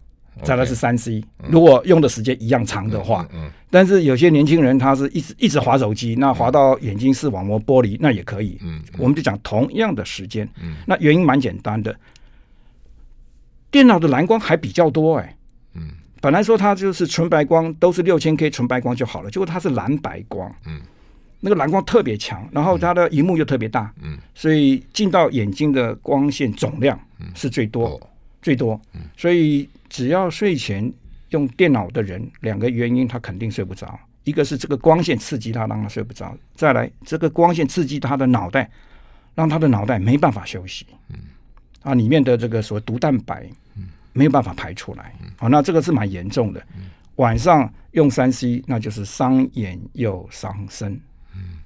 [0.43, 1.23] 再来是三 C。
[1.49, 8.59] 如果用的时间一样长的话，嗯，但是有些年轻人他是一直一直滑手机，那滑到眼睛视网膜剥离，那也可以。
[8.63, 11.95] 嗯，我们就讲同样的时间，嗯，那原因蛮简单的，
[13.71, 15.36] 电脑的蓝光还比较多，哎。
[16.21, 20.81] 本来说它就是纯白光，都是六千 K 纯白光就好了，结果它是蓝白光，嗯，
[21.41, 26.99] 那个蓝光特别强，然后它的荧幕又特别大，嗯，所以进到眼睛的光线总量
[27.35, 28.09] 是最多，嗯、
[28.41, 30.91] 最多，嗯，所以只要睡前
[31.31, 38.69] 用电脑的人，两个原因他肯定睡不着，一个是这个光线刺激他让他睡不着，再来这个光线刺激他的脑袋，
[39.35, 41.19] 让他的脑袋没办法休息，嗯，
[41.83, 43.51] 啊，里面的这个所谓毒蛋白，嗯。
[44.17, 46.63] 没有办法排出来，好，那这个是蛮严重的。
[47.17, 50.99] 晚上用三 C，那就是伤眼又伤身。
[51.35, 51.59] 嗯，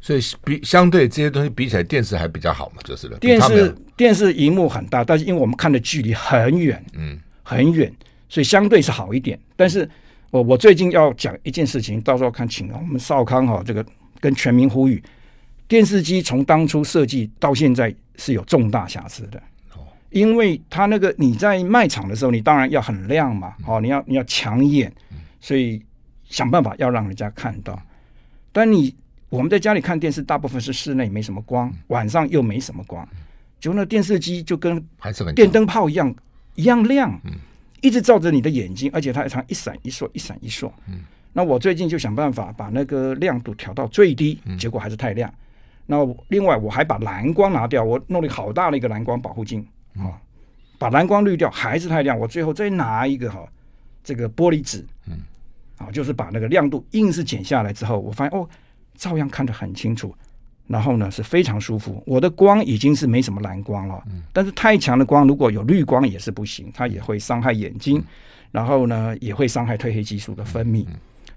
[0.00, 3.18] 所以比相对这些东西比起来，电视还比较好嘛，就是了。
[3.18, 7.92] 电视电视荧幕很大，但是因为我们看的距离很远，嗯，很远，
[8.28, 9.38] 所以相对是好一点。
[9.56, 9.88] 但是
[10.30, 13.84] 我我最近要讲一件事情，到时候看，请我们少康哈，这个
[14.20, 15.02] 跟全民呼吁，
[15.68, 19.42] 电视机从当初设计到现在是有重大瑕疵的。
[20.12, 24.92] 因为它那个你在卖场的时候，你当然要很亮嘛，哦，你要你要抢眼，
[25.40, 25.82] 所以
[26.24, 27.80] 想办法要让人家看到。
[28.52, 28.94] 但你
[29.28, 33.06] 我们在家里看电视，大部分是室内，没什么光，晚上又没什么光，
[33.58, 34.82] 就那电视机就跟
[35.34, 36.14] 电灯泡一样
[36.54, 37.18] 一样亮，
[37.80, 40.70] 一直照着你的眼睛，而且它还常一闪一烁，一闪一烁。
[41.32, 45.32] 那我最近就想办法把那个亮度调到最低，结果还是太亮。
[45.86, 45.96] 那
[46.28, 49.66] 另外我还把蓝光拿掉，我弄了好大的一个蓝光保护镜。
[49.96, 50.14] 啊、哦，
[50.78, 53.46] 把蓝光滤掉还是太亮，我最后再拿一个哈，
[54.02, 55.18] 这个玻璃纸，嗯，
[55.78, 58.48] 啊，就是把那个亮度硬是减下来之后，我发现哦，
[58.96, 60.14] 照样看得很清楚，
[60.66, 62.02] 然后呢是非常舒服。
[62.06, 68.04] 我的光已经是没什么蓝光了，嗯，但是太强的光如果有绿光也是不行，它也会伤害眼睛，嗯、
[68.50, 70.86] 然后呢也会伤害褪黑激素的分泌。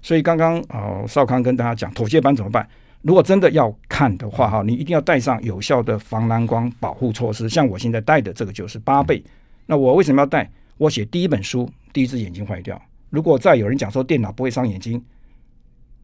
[0.02, 2.68] 所以刚刚啊，少康跟大家讲妥协斑怎么办？
[3.06, 7.48] 如果真的要看的话，哈，你一定要带上有效的防蓝光保护措施。
[7.48, 9.22] 像我现在戴的这个就是八倍。
[9.64, 10.50] 那我为什么要戴？
[10.76, 12.80] 我写第一本书，第一只眼睛坏掉。
[13.10, 15.00] 如果再有人讲说电脑不会伤眼睛，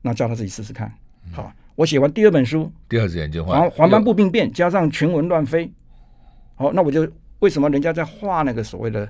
[0.00, 0.92] 那叫他自己试试看。
[1.32, 5.68] 好，我写完第二本书，第二只眼睛坏，黄黄斑部病变加上群蚊乱飞。
[6.54, 7.10] 好，那我就
[7.40, 9.04] 为什么人家在画那个所谓的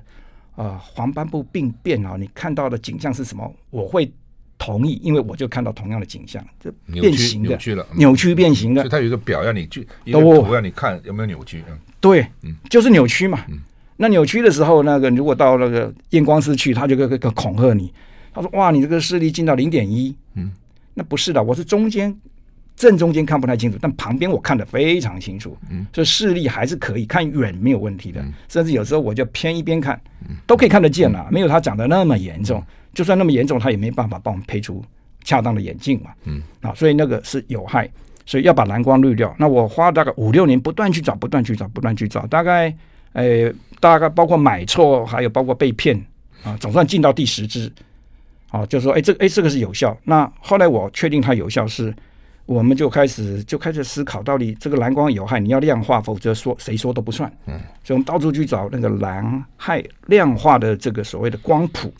[0.55, 2.15] 啊、呃、黄斑部病变啊？
[2.19, 3.53] 你看到的景象是什么？
[3.69, 4.11] 我会
[4.63, 8.81] 同意，因为我就看到同样的景象，这变形的扭曲了，扭曲变形的。
[8.81, 11.61] 所以它有一个表让你去，一个图让你看有没有扭曲。
[11.69, 12.25] 嗯，对，
[12.69, 13.43] 就是扭曲嘛。
[13.49, 13.59] 嗯，
[13.97, 17.91] 那扭曲的时候，那个如果到那个验光师去，他就个个恐吓你，
[18.33, 20.49] 他说：“哇，你这个视力进到零点一。”嗯，
[20.93, 22.15] 那不是的，我是中间。
[22.75, 30.01] 正中间看不太清楚，但旁边我看得非常清楚，嗯，所以视力还是可以看远没有问题的，嗯，甚至有时候我就偏一边看，
[30.47, 32.63] 都可以看得见了，没有他讲的那么严重。
[32.93, 34.83] 就算那么严重，他也没办法帮我们配出
[35.23, 37.89] 恰当的眼镜嘛，嗯，啊，所以那个是有害，
[38.25, 39.35] 所以要把蓝光滤掉。
[39.37, 42.75] 那我花大概五六年不断去找，不断去找，不断去找，大概，
[43.13, 45.99] 呃，大概包括买错，还有包括被骗
[46.43, 47.71] 啊，总算进到第十支，
[48.49, 49.97] 啊，就说，哎，这，哎，这个是有效。
[50.03, 51.93] 那后来我确定它有效是。
[52.45, 57.31] 我们就开始就开始思考，到底这个蓝光有害，你要量化，否则说谁说都不算。
[57.45, 61.93] 嗯，所以我们到处去找那个蓝害量化的这个所谓的光谱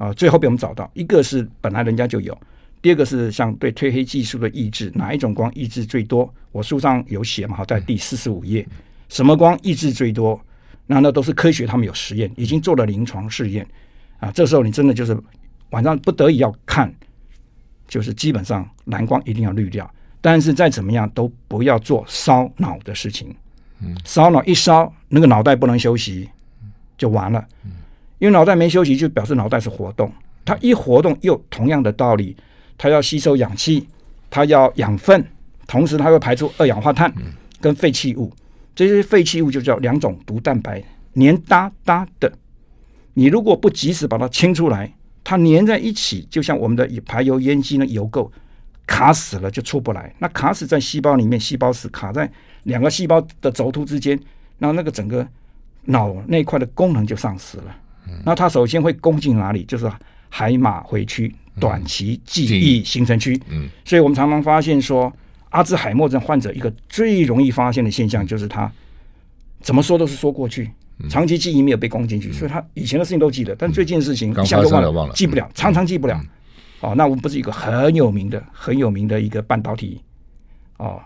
[0.00, 2.36] 啊，最后被我们找到，一个是本来人家就有，
[2.80, 6.32] 第二个是像对褪黑技术的抑制，哪一种光抑制最多？
[6.52, 8.66] 我书上有写嘛，哈，在第四十五页，
[9.10, 10.40] 什么光抑制最多？
[10.86, 13.66] 那那都是科学，他们有实验，已经做了临床试验
[14.18, 14.32] 啊。
[14.32, 15.14] 这时候你真的就是
[15.68, 16.90] 晚上不得已要看。
[17.90, 23.34] 就是基本上蓝光一定要滤掉，但是再怎么样都不要做烧脑的事情。
[23.80, 26.28] 嗯，烧脑一烧，那个脑袋不能休息，
[26.96, 27.44] 就完了。
[28.20, 30.12] 因为脑袋没休息，就表示脑袋是活动。
[30.44, 32.36] 它一活动，又同样的道理，
[32.78, 33.88] 它要吸收氧气，
[34.30, 35.26] 它要养分，
[35.66, 37.12] 同时它会排出二氧化碳
[37.60, 38.32] 跟废弃物。
[38.74, 40.82] 这些废弃物就叫两种毒蛋白，
[41.14, 42.32] 黏哒哒的。
[43.14, 44.92] 你如果不及时把它清出来，
[45.24, 48.30] 它粘在一起，就像我们的排油烟机呢，油垢
[48.86, 50.14] 卡死了就出不来。
[50.18, 52.30] 那卡死在细胞里面，细胞死卡在
[52.64, 54.18] 两个细胞的轴突之间，
[54.58, 55.26] 然后那个整个
[55.84, 57.76] 脑那块的功能就丧失了。
[58.24, 59.64] 那它首先会攻进哪里？
[59.64, 59.90] 就是
[60.28, 63.40] 海马回区短期记忆形成区。
[63.48, 65.12] 嗯，所以我们常常发现说，
[65.50, 68.70] 阿兹海默症患者一个最容易发现的现象就是他
[69.60, 70.70] 怎么说都是说过去。
[71.08, 76.20] 长期记忆没有被攻进去，所以他以前的事情都记得，但最近的事情一下就忘了，记不了，常常记不了。
[76.80, 79.98] 哦，那我们不是一个很有名的、很有名的一个半导体
[80.76, 81.00] 哦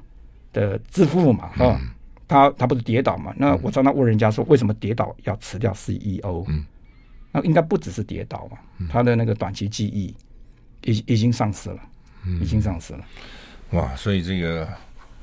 [0.53, 1.51] 的致富嘛？
[1.61, 1.79] 哦，
[2.27, 3.33] 他他不是跌倒嘛？
[3.37, 6.45] 那我常常问人家说，为什么跌倒要辞掉 CEO？
[6.49, 6.65] 嗯，
[7.35, 10.15] 那应该不只是跌倒嘛，他的那个短期记忆
[10.83, 11.79] 已已经丧失了，
[12.41, 13.01] 已经丧失了。
[13.71, 14.69] 哇，所以这个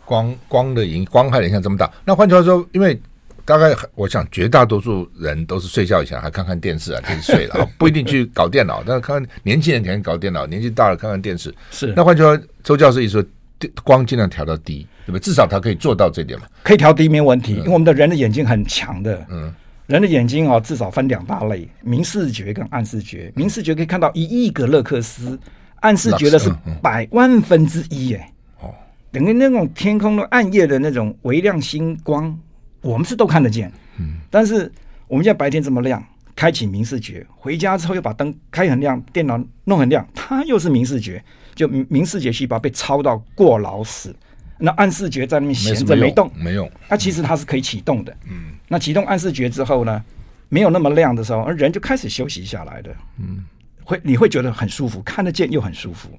[0.03, 1.89] 光光的影光害的影响这么大。
[2.03, 2.99] 那换句话说，因为
[3.45, 8.83] 大概我想，绝大多数人都是睡觉以前还看看电视啊，就是睡了， 不一定去搞电脑。
[8.85, 11.53] 但是看看年轻人肯定搞电脑，年纪大了看看电视。
[11.71, 11.93] 是。
[11.95, 13.13] 那换句话说，周教授意思
[13.59, 15.19] 说，光尽量调到低，对吧？
[15.19, 16.45] 至少他可以做到这点嘛。
[16.61, 19.25] 可以调低没问题，因为我们的人的眼睛很强的。
[19.29, 19.53] 嗯。
[19.91, 23.31] 人的眼睛哦，至少分两大类：明视觉跟暗视觉。
[23.35, 25.37] 明视觉可以看到一亿个勒克斯，
[25.81, 26.49] 暗视觉的是
[26.81, 28.13] 百万分之一。
[28.13, 28.33] 哎。
[28.61, 28.73] 哦。
[29.11, 32.37] 等于那种天空的暗夜的那种微亮星光。
[32.81, 34.71] 我们是都看得见，嗯，但是
[35.07, 36.03] 我们现在白天这么亮，
[36.35, 41.23] 开启明视觉，回家之后又把灯开很亮，电脑弄很亮，它又是明视觉，
[41.53, 44.15] 就明视觉细胞被操到过劳死，
[44.57, 50.01] 那暗视觉在那边闲着没动，没用，那其实它是可以启动的，嗯，那启动暗视觉之后呢，
[50.47, 53.43] 没有那么亮的时候，而人就开始休息下来的，嗯，
[53.83, 56.09] 会你会觉得很舒服，看得见又很舒服。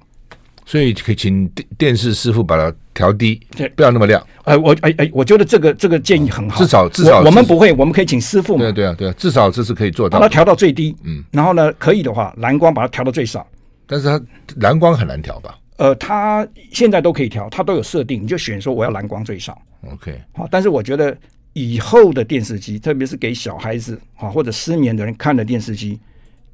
[0.63, 3.41] 所以可以请电电视师傅把它调低，
[3.75, 4.23] 不要那么亮。
[4.43, 6.63] 哎，我哎哎，我觉得这个这个建议很好。
[6.63, 8.59] 至少至少我们不会，我们可以请师傅嘛。
[8.61, 10.19] 对对啊对啊，至少这是可以做到。
[10.19, 13.45] 把它调到最低，嗯，然后呢，可以的话，蓝光把它调到最少。
[13.87, 14.21] 但是它
[14.57, 15.57] 蓝光很难调吧？
[15.77, 19.59] 呃，它现在都可以调，它都有设定，你就选说我要蓝光最少。
[19.91, 21.17] OK，好，但是我觉得
[21.53, 25.99] 以后的电视机，特别是给小孩子啊或者失眠的人看的电视机，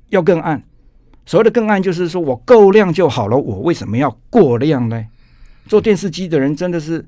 [0.09, 0.61] 要更暗。
[1.25, 3.37] 所谓的更暗，就是说我够亮就好了。
[3.37, 5.05] 我为什么要过亮呢？
[5.67, 7.05] 做电视机的人真的是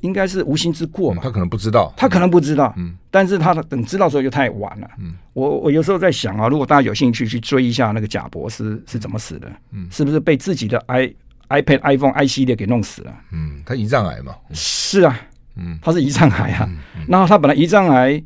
[0.00, 1.22] 应该是无心之过嘛？
[1.22, 2.72] 他可能不知道，他可能不知道。
[2.78, 4.88] 嗯，但是他等知道的时候就太晚了。
[4.98, 11.14] 嗯，我我有时候在想啊，如果大家有兴趣去追一下那个贾博士是怎么死的，嗯，是不是被自己的 i
[11.50, 13.14] iPad iPhone i 系列给弄死了？
[13.32, 14.34] 嗯，他胰脏癌嘛？
[14.52, 15.20] 是啊，
[15.56, 16.68] 嗯，他是胰脏癌啊。
[17.08, 18.22] 然后他本来胰脏癌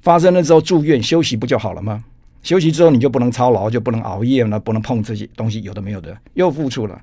[0.00, 2.02] 发生了之后住院休息不就好了吗？
[2.42, 6.98] 休息之后你就不能操劳，就不能熬夜了，不能碰这些东西，有的没有的，又付出了。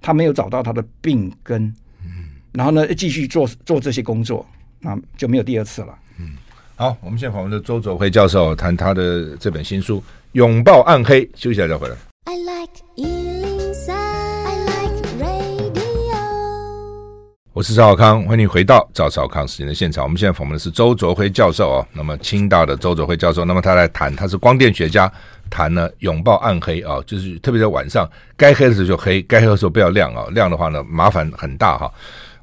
[0.00, 1.64] 他没有找到他的病根，
[2.04, 4.46] 嗯，然后呢，继续做做这些工作，
[4.78, 5.98] 那就没有第二次了。
[6.20, 6.36] 嗯，
[6.76, 9.98] 好，我们现在访问的周佐辉教授谈他的这本新书
[10.32, 11.96] 《拥抱暗黑》，休息一下再回来。
[12.26, 12.87] I like
[17.58, 20.04] 我是赵小康，欢迎你回到赵小康时间的现场。
[20.04, 25.12] 我们现在访问的是周卓辉教授啊，那么清大的周卓辉教授，那么他来谈，他是光电学家，
[25.50, 31.92] 谈呢拥抱暗黑啊，就是特别在晚上，该黑的时候就黑，该黑的时候不要亮啊，亮的话呢麻烦很大哈。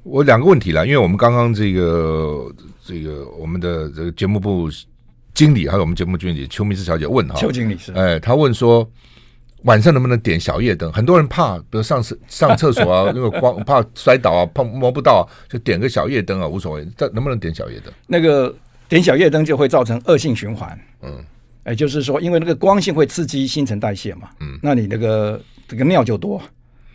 [0.03, 2.51] 我两个问题了，因为我们刚刚这个
[2.85, 4.69] 这个我们的这个节目部
[5.33, 8.85] 经理还有我们节目经理邱明志小姐问哈，邱经理是，哎，他问说。
[9.65, 10.91] 晚上能不能点小夜灯？
[10.91, 16.87] 很多人怕，比如上厕上厕所啊，那个光怕摔倒啊，碰摸不到，就点个小夜灯啊，无所谓。
[16.95, 17.91] 但能不能点小夜灯？
[18.05, 18.55] 那个
[18.87, 20.79] 点小夜灯就会造成恶性循环。
[21.01, 21.23] 嗯，
[21.63, 24.29] 哎，就是说，因为那个光线会刺激新陈代谢嘛。
[24.39, 26.39] 嗯，那你那个这个尿就多。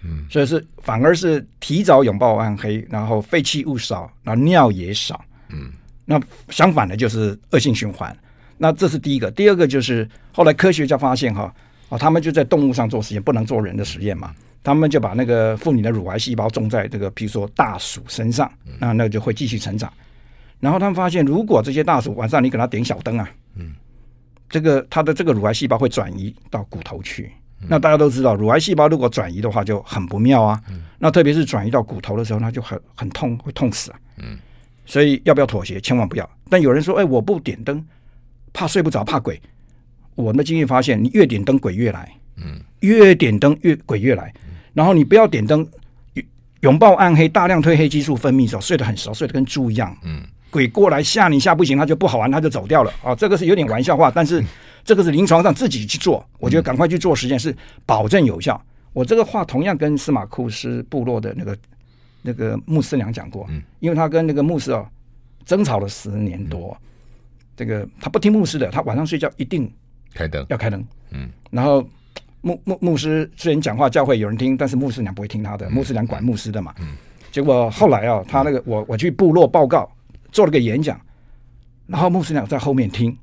[0.05, 5.21] 嗯，所以是反而是提早拥抱暗黑，然后废弃物少，然后尿也少。
[5.49, 5.73] 嗯，
[6.05, 8.17] 那相反的就是恶性循环。
[8.57, 11.53] 那这是第一个，第二个就是后来科学家发现哈。
[11.91, 14.35] 啊，他们就在动物上做实验，不能做人的实验嘛。
[14.63, 19.93] 他们就把那个妇女的乳癌细胞种在这个，比如说大鼠身上，那那就会继续成长。
[20.61, 23.73] 然后他们发现，如果这些大鼠晚上你给它点小灯啊，嗯，
[24.49, 27.33] 这个它的这个乳癌细胞会转移到骨头去。
[27.69, 30.63] 那大家都知道，乳癌细胞如果转移的话就很不妙啊。
[30.99, 33.99] 那特别是转移到骨头的时候，那就很很痛，会痛死啊。
[34.19, 34.39] 嗯，
[34.85, 35.81] 所以要不要妥协？
[35.81, 36.31] 千万不要。
[36.51, 37.83] 但有人说，哎，我不点灯，
[38.53, 39.41] 怕睡不着，怕鬼。
[40.21, 42.09] 我们的经验发现，你越点灯，鬼越来。
[42.43, 44.33] 嗯，越点灯越鬼越来。
[44.73, 45.67] 然后你不要点灯，
[46.61, 49.95] 拥抱暗黑，大量褪黑激素分泌的时候，睡得很熟，睡得跟猪一样。
[50.05, 52.93] 嗯，鬼过来吓你吓不行，他就不好玩，他就走掉了。
[53.03, 54.43] 啊，这个是有点玩笑话，但是
[54.85, 57.55] 这个是临床上自己去做，我觉得赶快去做实验是
[57.85, 58.59] 保证有效。
[58.95, 61.59] 我这个话同样跟司马库斯部落的那个
[62.23, 64.89] 那个牧师娘讲过，嗯，因为他跟那个牧师啊
[65.45, 66.75] 争吵了十年多，
[67.55, 69.71] 这个他不听牧师的，他晚上睡觉一定。
[70.15, 71.87] 开灯要开灯，嗯，然后
[72.41, 76.89] 牧牧牧师虽然讲话教会有人听，但是牧师娘不会听他的，牧师娘管牧师的嘛，嗯，
[77.31, 79.91] 结果后来啊，他那个我我去部落报告，
[80.33, 81.01] 做了个演讲，
[81.87, 83.17] 然后牧师娘在后面听，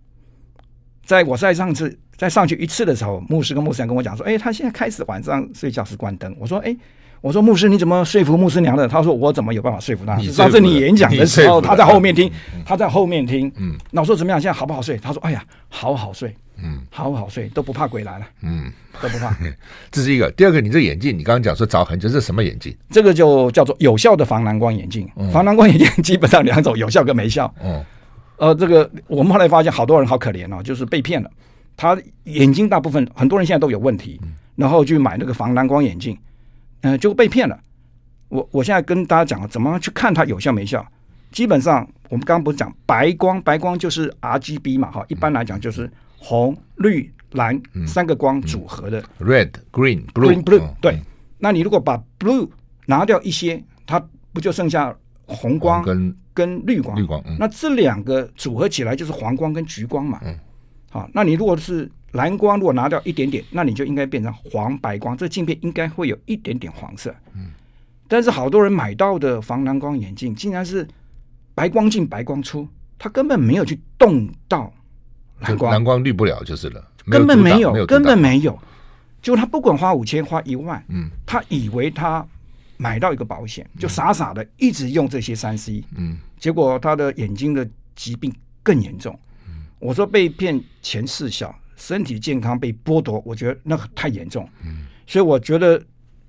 [1.05, 6.75] 在我在上次再上去一次的时候，牧师跟牧师娘跟我讲说，哎，他现在开始晚上睡觉是关灯，我说，哎。
[7.19, 8.87] 我说牧师，你怎么说服牧师娘的？
[8.87, 10.15] 他说我怎么有办法说服他？
[10.19, 12.31] 上次你演讲的时候，他在后面听，
[12.63, 13.51] 他在后面听。
[13.55, 14.39] 嗯，那我说怎么样？
[14.39, 14.97] 现在好不好睡？
[14.97, 16.31] 他说：哎呀，好好睡。
[16.63, 18.25] 嗯，好好睡，都不怕鬼来了。
[18.41, 19.35] 嗯，都不怕。
[19.91, 20.31] 这是一个。
[20.31, 22.75] 第二个，你这眼镜，你刚刚讲说找很久，这是什么眼镜？
[22.89, 25.07] 这个就叫做有效的防蓝光眼镜。
[25.31, 27.53] 防蓝光眼镜基本上两种，有效跟没效。
[27.63, 27.83] 嗯，
[28.37, 31.29] 呃，这个我们后来发现，好多人好可怜哦，就是被骗了。
[31.75, 34.19] 他眼睛大部分很多人现在都有问题，
[34.55, 36.17] 然后去买那个防蓝光眼镜。
[36.81, 37.59] 嗯、呃，就被骗了。
[38.29, 40.85] 我我现在跟大家讲怎么样去看它有效没效。
[41.31, 49.03] 基本上，我们刚刚不是讲白光，白光就是 RGB 嘛，哈，一般来讲就是红、绿、蓝三个光组合的。
[49.19, 50.75] 嗯、Red、Green、Blue、Green, Blue、哦。
[50.81, 51.01] 对、嗯，
[51.39, 52.49] 那你如果把 Blue
[52.85, 54.03] 拿掉一些，它
[54.33, 56.97] 不就剩下红光跟跟绿光？
[56.97, 57.21] 绿光。
[57.25, 60.19] 嗯、那这两个组合起来就是黄光跟橘光嘛。
[60.23, 60.37] 嗯。
[60.89, 65.15] 好，那你如果是蓝光，如果拿掉一点点，那你就应该变成黄白光。
[65.17, 67.13] 这镜片应该会有一点点黄色。
[67.35, 67.51] 嗯，
[68.07, 70.87] 但是好多人买到的防蓝光眼镜竟然是
[71.53, 72.65] 白光进白光出，
[72.97, 74.71] 它根本没有去动到
[75.39, 78.57] 蓝光，蓝光滤不了就是了，根本没有，根本没有。
[79.21, 82.25] 就他不管花五千花一万，嗯，他以为他
[82.77, 89.17] 买到一个保险，就傻傻的一直用这些三 C，嗯，结果他的眼睛的疾病更严重。
[89.79, 94.47] 我说被骗钱事小，身体健康被剥夺，我觉得那个太严重。
[94.65, 95.79] 嗯，所以我觉得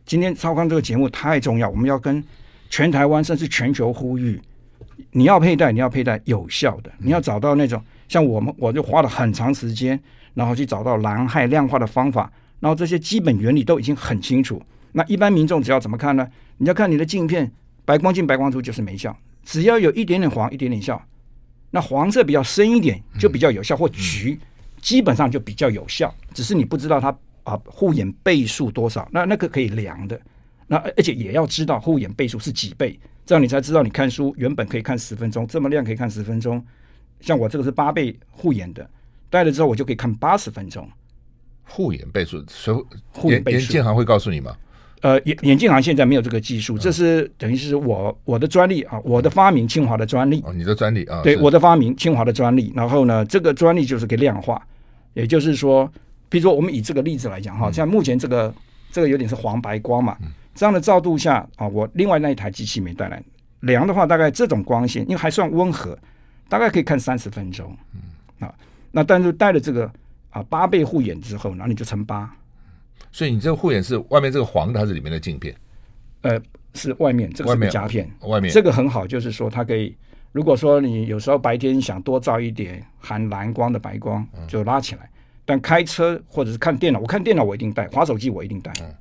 [0.04, 2.22] 今天超康这个节目太重要，我们要跟
[2.68, 4.40] 全台湾甚至全球呼吁：
[5.12, 10.00] 你要佩戴，你要佩戴有效的，你要找到那种像我们，我就花了很长时间，
[10.34, 14.60] 然后去找到蓝害量化的方法，然后这些基本原理都已经很清楚。
[14.92, 16.26] 那一般民众只要怎么看呢？
[16.56, 17.52] 你要看你的镜片，
[17.84, 21.00] 白光进白光出就是没效，只要有一点点黄，一点点效。
[21.70, 24.40] 那黄色比较深一点就比较有效，或橘
[24.80, 30.18] 基本上就比较有效，只是你不知道它啊护眼倍数多少，那那个可以量的，
[30.66, 36.64] 那而且也要知道护眼倍数是几倍，这样你才知道你看书原本可以看十分钟，这么亮可以看十分钟，
[37.20, 38.88] 像我这个是八倍护眼的，
[39.30, 40.88] 戴了之后我就可以看八十分钟。
[41.64, 44.56] 护眼倍数，所以护眼倍数，眼镜行会告诉你吗？
[45.00, 50.42] 呃，眼眼镜行现在没有这个技术，这是等于是我我的专利啊，我的发明，清华的专利。
[50.44, 51.20] 哦，你的专利啊？
[51.22, 52.72] 对，我的发明，清华的专利。
[52.74, 54.60] 然后呢，这个专利就是个量化，
[55.14, 55.88] 也就是说，
[56.28, 58.52] 比如说我们以这个例子来讲哈，像目前这个
[58.90, 60.16] 这个有点是黄白光嘛，
[60.52, 63.22] 这样的照度下啊，我另外那一台机器没带来，
[63.60, 65.96] 量的话大概这种光线，因为还算温和，
[66.48, 67.76] 大概可以看三十分钟。
[68.38, 68.54] 啊，
[68.90, 69.90] 那但是带了这个
[70.30, 72.32] 啊八倍护眼之后，然后你就乘八。
[73.10, 75.54] 所以你这个护眼是外面这个黄的还是里面的镜片？
[76.22, 76.40] 呃，
[76.74, 79.96] 是外面这个是个夹片，外面这个很好，就是说它可以，
[80.32, 85.04] 如果说你有时候白天想多照一点含蓝光的白光，就拉起来。
[85.04, 85.10] 嗯、
[85.46, 88.94] 但开车或者是看电脑，我看电脑我一定带，划手机我一定带，嗯、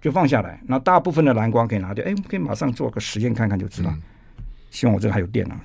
[0.00, 0.60] 就放下来。
[0.66, 2.04] 那大部分的蓝光可以拿掉。
[2.04, 3.90] 哎，我们可以马上做个实验看看就知道。
[3.90, 4.02] 嗯、
[4.70, 5.60] 希望我这个还有电啊。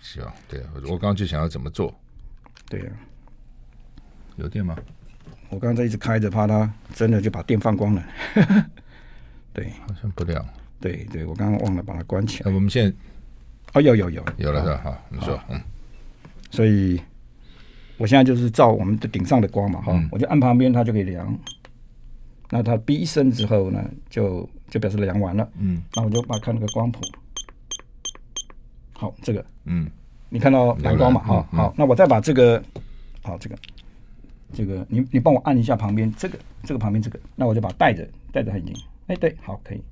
[0.00, 1.94] 希望对，我刚刚就想要怎么做。
[2.68, 2.96] 对呀、啊，
[4.36, 4.76] 有电吗？
[5.48, 8.04] 我刚才一直开着，怕它真的就把电放光了。
[9.52, 10.44] 对，好像不亮。
[10.80, 12.52] 对对，我刚刚忘了把它关起来。
[12.52, 12.96] 我们现在
[13.74, 14.80] 哦，有有有有了是吧？
[14.84, 15.60] 好，你说嗯。
[16.50, 17.00] 所以，
[17.98, 21.38] 我现在就是照我们的顶上的光嘛，哈，我就按旁边，它就可以量。
[22.48, 25.48] 那它哔一声之后呢，就就表示量完了。
[25.58, 25.82] 嗯。
[25.94, 27.00] 那我就把看那个光谱。
[29.00, 29.90] 好，这个嗯，
[30.28, 31.22] 你看到蓝光嘛？
[31.22, 32.62] 哈，好，那我再把这个，
[33.22, 33.56] 好这个。
[34.52, 38.74] 这个你你帮我按一下旁边这个这个旁边这个，那我就把它带着带着很紧。
[39.06, 39.82] 哎，对，好，可以。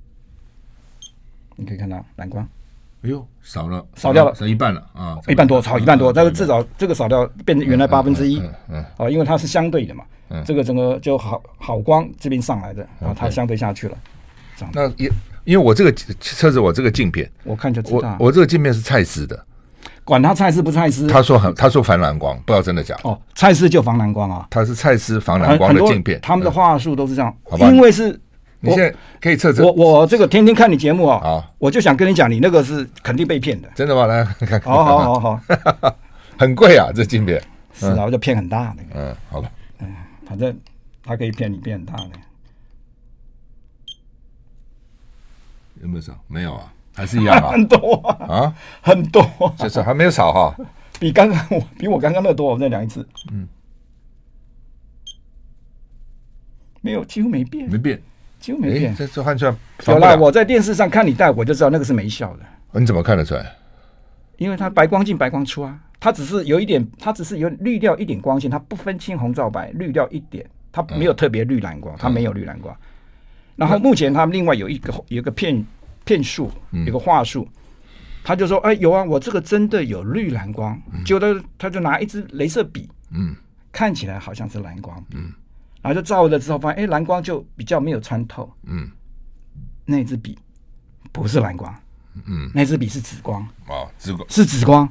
[1.55, 2.47] 你可以看到蓝光，
[3.01, 6.13] 哎呦，少了，少掉了，少一半了啊，一半多，少一半多。
[6.13, 8.39] 但是至少这个少掉，变成原来八分之一。
[8.67, 10.03] 嗯，啊，因为它是相对的嘛。
[10.27, 13.97] 嗯，这个整个就好好光这边上来的，然后它相对下去了。
[14.73, 15.09] 那也
[15.49, 19.43] 因为我这个车子，我这个镜片，我看就知道，我这个镜片是蔡司的。
[20.03, 23.09] 管他蔡司不蔡司，他说很，他说防蓝光，不知道真的假的。
[23.09, 27.35] 哦，蔡司就防蓝光啊，他是蔡司防蓝光的镜片，他们的话术都是这样。
[27.49, 28.11] 好吧，因为是，
[28.59, 29.65] 你现在可以测测。
[29.65, 33.67] 我我这个天天看你节目啊，我就想跟你讲，你那个是肯定被骗的。
[33.73, 34.05] 真的吗？
[34.05, 35.39] 来 看，好好好好，
[36.37, 37.41] 很贵啊，这镜片。
[37.73, 38.83] 是啊，我就骗很大的。
[38.93, 39.49] 嗯，好吧。
[39.79, 39.87] 嗯，
[40.27, 40.55] 反正
[41.03, 42.09] 他可以骗你骗很大的。
[45.81, 46.13] 有没有少？
[46.27, 46.73] 没有啊。
[46.91, 47.95] 还是一样啊， 很多
[48.27, 49.23] 啊，很多，
[49.57, 50.53] 就是还没有少哈，
[50.99, 53.47] 比刚刚我比我刚刚那多，我再量一次，嗯，
[56.81, 58.01] 没有，几乎没变，没变，
[58.37, 59.55] 几乎没变，这这换算
[59.87, 62.43] 有啦，我在电视上看你戴，我就知道那个是没效的。
[62.77, 63.49] 你怎么看得出来？
[64.35, 72.75] 因为它白光进白光出啊，它只是有一点，它只是有滤掉一点光线，它不分青红皂白，滤掉一点，它没有特别绿蓝光，它没有绿蓝光。
[73.59, 75.63] 然后目前他们另外有一个有一个骗。
[76.05, 76.49] 骗术
[76.87, 77.47] 有个话术，
[78.23, 83.35] 他就说：“哎，有啊，我这个真的有绿蓝光。”就他他就拿一支镭射笔，嗯，
[83.71, 85.31] 看起来好像是蓝光，嗯，
[85.83, 88.89] 然后就照了之后发现，哎，蓝光就比较没有穿透，嗯，
[89.85, 90.35] 那支笔
[91.11, 91.71] 不是蓝光，
[92.25, 94.25] 嗯，那支笔是紫光，哦，紫光。
[94.31, 94.89] 是紫光，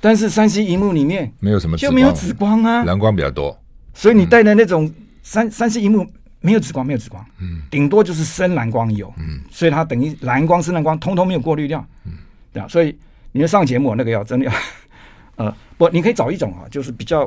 [0.00, 3.56] 但是三 C 荧幕里面没有什么就没有紫光啊，蓝光比较多，
[3.94, 4.92] 所以你戴的那种
[5.22, 6.04] 三三 C 荧幕。
[6.46, 12.12] 没有紫光，没有紫光，嗯，顶多就是深蓝光有，嗯，所以它等于蓝光、深蓝光通通没有过滤掉，嗯，
[12.52, 12.96] 对啊，所以
[13.32, 14.52] 你要上节目那个要真的要，
[15.34, 17.26] 呃，不，你可以找一种啊，就是比较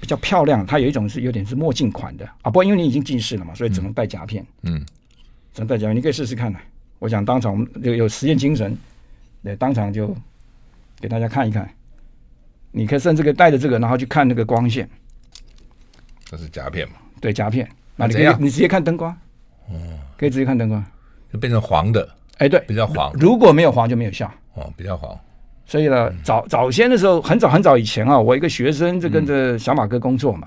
[0.00, 2.26] 比较漂亮，它有一种是有点是墨镜款的。
[2.42, 4.84] 啊，不过因为你已经近视了嘛，所以只能戴夹片，嗯，
[5.54, 6.58] 只能戴夹片，你可以试试看的，
[6.98, 8.76] 我想当场我们有有实验精神，
[9.44, 10.12] 对，当场就
[11.00, 11.72] 给大家看一看，
[12.72, 14.88] 你可以甚至可以带着这个，然后去看那个光线，
[16.24, 16.96] 这是夹片嘛？
[17.20, 17.68] 对，夹片。
[17.96, 19.10] 那你可以，你直接看灯光，
[19.68, 19.74] 哦，
[20.18, 20.84] 可以直接看灯光，
[21.32, 22.06] 就变成黄的，
[22.38, 23.10] 哎，对，比较黄。
[23.14, 25.18] 如果没有黄就没有效，哦，比较黄。
[25.64, 30.46] 所以呢，早早先的时候，很早很早以前啊，我一个学生就跟着小马哥工作嘛，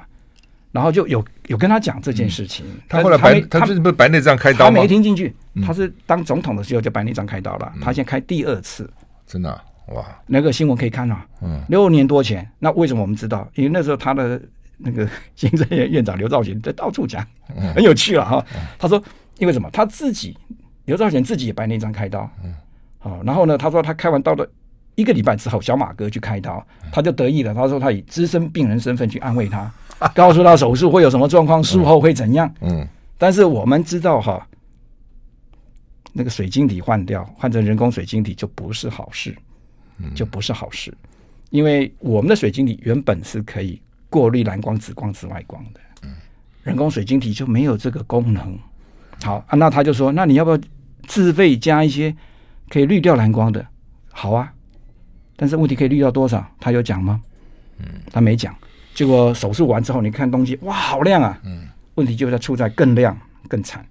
[0.72, 2.66] 然后就有有跟他讲这件事情。
[2.88, 5.36] 他后来白，他是不是白内障开刀他没听进去，
[5.66, 8.89] 他是当总统的时候就白内障开刀了，他现在开第二次。
[9.26, 9.50] 真的
[9.88, 10.06] 哇？
[10.28, 13.50] 那个新闻可以看啊，嗯，六年多前，那为什么我们知道？
[13.56, 14.39] 因为那时候他的。
[14.80, 17.25] 那个 行政院院长刘兆玄在到处讲，
[17.75, 18.43] 很有趣了哈。
[18.80, 19.01] 他说，
[19.38, 19.69] 因为什么？
[19.71, 20.36] 他自己
[20.86, 22.30] 刘兆玄自己也白内障开刀，
[22.97, 24.49] 好，然后呢，他说他开完刀的
[24.95, 27.53] 一个礼拜之后，小马哥去开刀，他就得意了。
[27.53, 29.71] 他说他以资深病人身份去安慰他，
[30.15, 32.51] 告诉他手术会有什么状况，术后会怎样。
[32.61, 34.47] 嗯，但是我们知道哈，
[36.13, 39.36] 那个水晶体换掉，换成人工水晶体就不是好事，
[40.15, 40.93] 就不是好事，
[41.49, 43.82] 因为我们的水晶体原本是可以。
[44.10, 45.80] 过滤蓝光、紫光、紫外光的，
[46.64, 48.57] 人工水晶体就没有这个功能。
[49.24, 50.60] 好啊，那他就说，那你要不要
[51.07, 52.16] 自费加一些
[52.70, 53.66] 可以滤掉蓝光的？
[54.12, 54.53] 好啊，
[55.36, 56.45] 但是问题可以滤掉多少？
[56.60, 57.22] 他有讲吗？
[57.80, 58.55] 嗯，他没讲。
[58.93, 61.39] 结果手术完之后，你看东西，哇，好亮啊！
[61.43, 63.86] 嗯，问题就在出在更亮、更惨，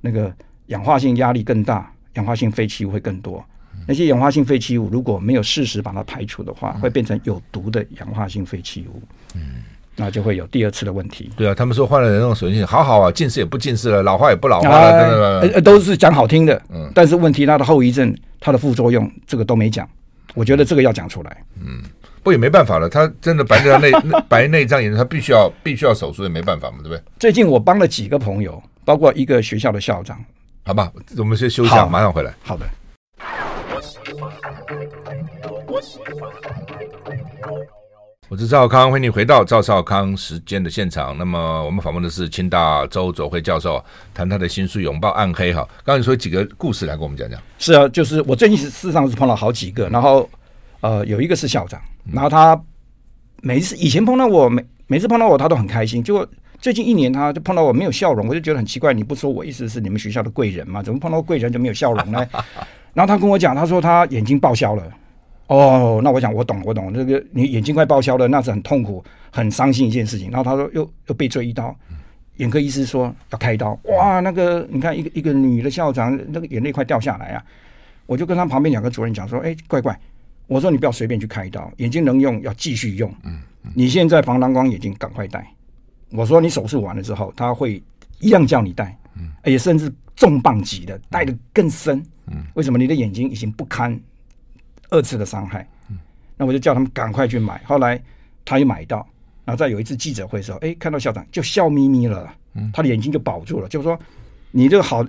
[0.00, 0.34] 那个
[0.66, 3.44] 氧化性压力更大，氧化性废弃物会更多。
[3.86, 9.02] 那些氧化性废弃物如果没有适时把它排除的话，会变成有毒的氧化性废弃物。
[9.34, 9.62] 嗯，
[9.96, 11.30] 那就会有第二次的问题。
[11.36, 16.60] 对啊，他们说换了人工水晶体，好好啊，近视也不近视了，老化也不老化了，呃，都是讲好听的。
[16.72, 19.88] 嗯，但是问题它的后遗症、它的副作用，这个都没讲。
[20.34, 21.44] 我觉得这个要讲出来。
[21.60, 21.82] 嗯，
[22.22, 23.92] 不也没办法了，他真的白内
[24.28, 27.00] 白内障炎，他必须要必须要手术，也没办法嘛，对不对？
[27.18, 30.18] 最近我帮了几个朋友，包括一个学校的校长。
[30.64, 30.90] 好吧？
[31.18, 32.34] 我们先休息马上回来。
[32.42, 32.66] 好的。
[38.28, 41.16] 我是赵康，欢迎你回到赵少康时间的现场。
[41.16, 43.82] 那么我们访问的是清大周卓辉教授，
[44.14, 45.68] 谈他的新书《拥抱暗黑》哈。
[45.84, 47.40] 刚才说几个故事来跟我们讲讲。
[47.58, 50.28] 是啊，就是我最近事实上是碰到好几个，然后
[50.80, 51.80] 呃有一个是校长，
[52.12, 52.60] 然后他
[53.42, 56.26] 每一次以前碰到我，每每次碰到我他都很开心，结果
[56.58, 58.94] 最近一年他就碰到我没有笑容，我就觉得很奇怪。
[58.94, 60.82] 你不说我意思是你们学校的贵人吗？
[60.82, 62.26] 怎么碰到贵人就没有笑容呢？
[62.94, 64.82] 然后他跟我讲，他说他眼睛报销了。
[65.46, 70.30] 哦，那我想我懂，我懂这个，你眼睛快报销了，那是很痛苦、很伤心一件事情。
[70.30, 71.76] 然后他说又又被追一刀，
[72.36, 77.44] 眼科医师说要开刀，哇，那个你看一个一个女的校长，那个眼泪快掉下来啊！
[78.06, 79.98] 我就跟他旁边两个主任讲说，哎，乖乖，
[80.46, 83.12] 我说你不要随便去开刀，眼睛能用要继续用。
[83.24, 83.38] 嗯，
[83.74, 85.46] 你现在防蓝光眼镜赶快戴。
[86.10, 87.82] 我说你手术完了之后，他会
[88.18, 92.02] 一样叫你戴，嗯，而且甚至重磅级的，戴的更深。
[92.28, 93.98] 嗯，为什么你的眼睛已经不堪？
[94.94, 95.68] 二次的伤害，
[96.36, 97.60] 那我就叫他们赶快去买。
[97.64, 98.00] 后来
[98.44, 99.04] 他又买到，
[99.44, 102.32] 然后在有一次记者会的时候，哎，看到校长就笑眯眯了，
[102.72, 103.68] 他的眼睛就保住了。
[103.68, 103.98] 就是说，
[104.52, 105.04] 你这个好，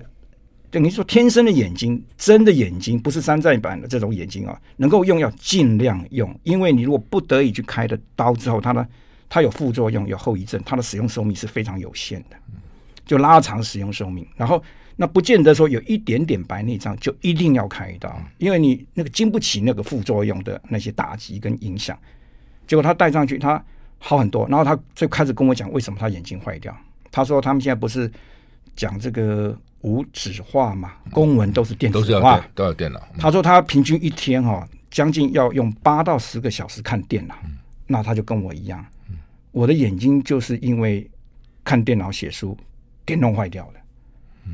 [0.71, 8.87] 等于说天生的眼睛，真的眼睛不是山寨版的这种眼睛啊，能够用要尽量用，因为你如果不得已去开的刀之后，它呢
[9.29, 12.35] 它有副作用，有后遗症，它的使用寿命是非常有限的，
[13.05, 14.59] 就拉长使用寿命，然后。
[14.95, 21.97] 那不见得说有一点点白内障就一定要开刀，因为你那个经不起那个副作用的那些打击跟影响。
[22.65, 23.63] 结果他戴上去，他
[23.99, 24.47] 好很多。
[24.47, 26.75] 然后他就开始跟我讲为什么他眼睛坏掉。
[27.11, 28.09] 他说他们现在不是
[28.75, 33.01] 讲这个无纸化嘛，公文都是电子化，都要电脑。
[33.17, 37.35] 他说他平均一天哈，将近要用八到十个小时看电脑。
[37.87, 38.83] 那他就跟我一样，
[39.51, 41.07] 我的眼睛就是因为
[41.63, 42.57] 看电脑写书
[43.05, 43.73] 给弄坏掉了。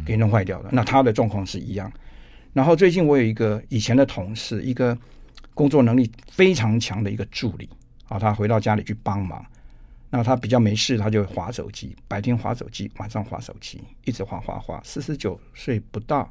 [0.05, 1.91] 给弄坏掉了，那他的状况是一样。
[2.53, 4.97] 然后最近我有一个以前的同事，一个
[5.53, 7.69] 工作能力非常强的一个助理
[8.07, 9.45] 啊，他回到家里去帮忙，
[10.09, 14.81] 那他比较没事，他就划手机，白天划手机，晚上划手机，一直划划划。
[14.83, 16.29] 四十九岁不到，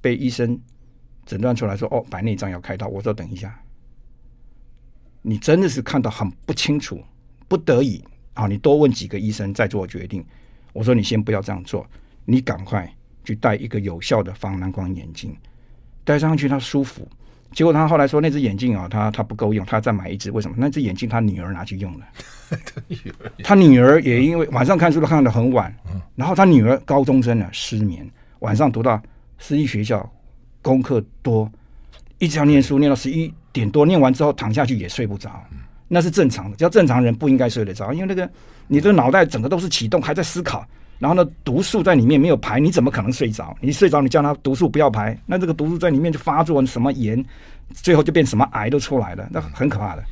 [0.00, 0.58] 被医生
[1.24, 2.88] 诊断出来说，哦，白内障要开刀。
[2.88, 3.60] 我说等一下，
[5.22, 7.00] 你真的是看到很不清楚，
[7.46, 8.02] 不得已
[8.34, 10.24] 啊，你多问几个医生再做决定。
[10.72, 11.86] 我说你先不要这样做。
[12.30, 12.86] 你赶快
[13.24, 15.34] 去戴一个有效的防蓝光眼镜，
[16.04, 17.08] 戴上去它舒服。
[17.52, 20.30] 结果他后来说那只眼镜啊，他他不够用，他再买一只。
[20.30, 20.54] 为什么？
[20.58, 22.06] 那只眼镜他女儿拿去用了，
[23.42, 25.74] 他女儿也因为晚上看书都看得很晚，
[26.14, 28.06] 然后他女儿高中生呢失眠，
[28.40, 29.02] 晚上读到
[29.38, 30.06] 私立学校，
[30.60, 31.50] 功课多，
[32.18, 35.42] 一直要念书念到十一点多，念完之后躺下去也睡不着，
[35.88, 36.56] 那是正常的。
[36.58, 38.30] 叫正常人不应该睡得着，因为那个
[38.66, 40.66] 你的脑袋整个都是启动，还在思考。
[40.98, 43.56] 然后呢，毒素在里面没有排，你怎么可能睡着？
[43.60, 47.24] 你睡着，你叫他毒素不要排，那这个毒素在里面就发作，什么炎，
[47.72, 50.02] 最后就变什么癌都出来了，那很可怕的。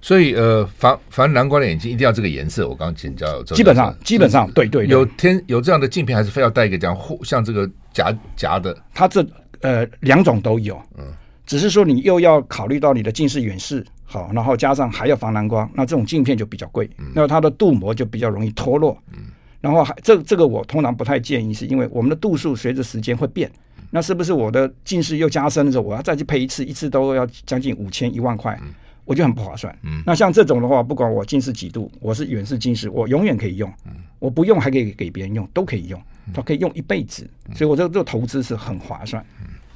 [0.00, 2.66] 所以呃，防防蓝光的眼镜一定要这个颜色。
[2.66, 8.74] 我刚刚请教，基本上基本上对对，对，有天有这样的镜片，还是非要戴一个这样像这个夹夹的？
[8.94, 9.22] 它这
[9.60, 11.04] 呃两种都有，嗯，
[11.44, 19.24] 只是说你又要考虑到你的近视远视好，然后加上还要防蓝光，那这种镜片就比较贵，嗯、那它的镀膜就比较容易脱落，嗯。
[19.60, 23.50] 然后还这这个我通常不太建议，是因为我们的度数随着时间会变，
[23.90, 28.58] 那是不是我的近视又加深的时候，我要再去配一次，一次都要将近五千一万块，
[29.04, 29.76] 我就很不划算。
[30.06, 33.70] 那像这种的话，不管我近视几度，我是远视近视，我永远可以用，
[34.18, 36.00] 我不用还可以给别人用，都可以用，
[36.32, 39.24] 它可以用一辈子，所以我这个这个投资是很划算。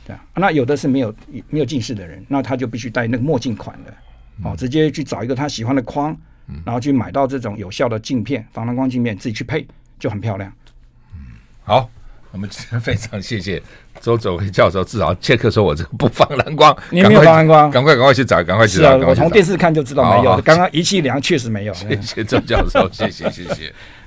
[0.06, 1.14] 对啊，那有的是没有
[1.48, 3.94] 没有近视的人，那他就必须戴那个墨镜款的，
[4.44, 6.16] 哦，直接去找一个他喜欢的框。
[6.64, 9.66] 然后去买到这种有效的镜片，防蓝光镜片，自己去配
[9.98, 10.52] 就很漂亮。
[11.14, 11.20] 嗯，
[11.64, 11.88] 好，
[12.32, 13.62] 我们今 天非常谢谢
[14.00, 18.96] 周总辉教授，至少切克说我这个不防蓝光，你没有防蓝光，赶快赶快去找，赶快去找。
[18.98, 21.74] 我从电视看就知道没有，刚刚仪器量确实没有。
[21.74, 23.72] 谢谢周教授，谢谢谢谢。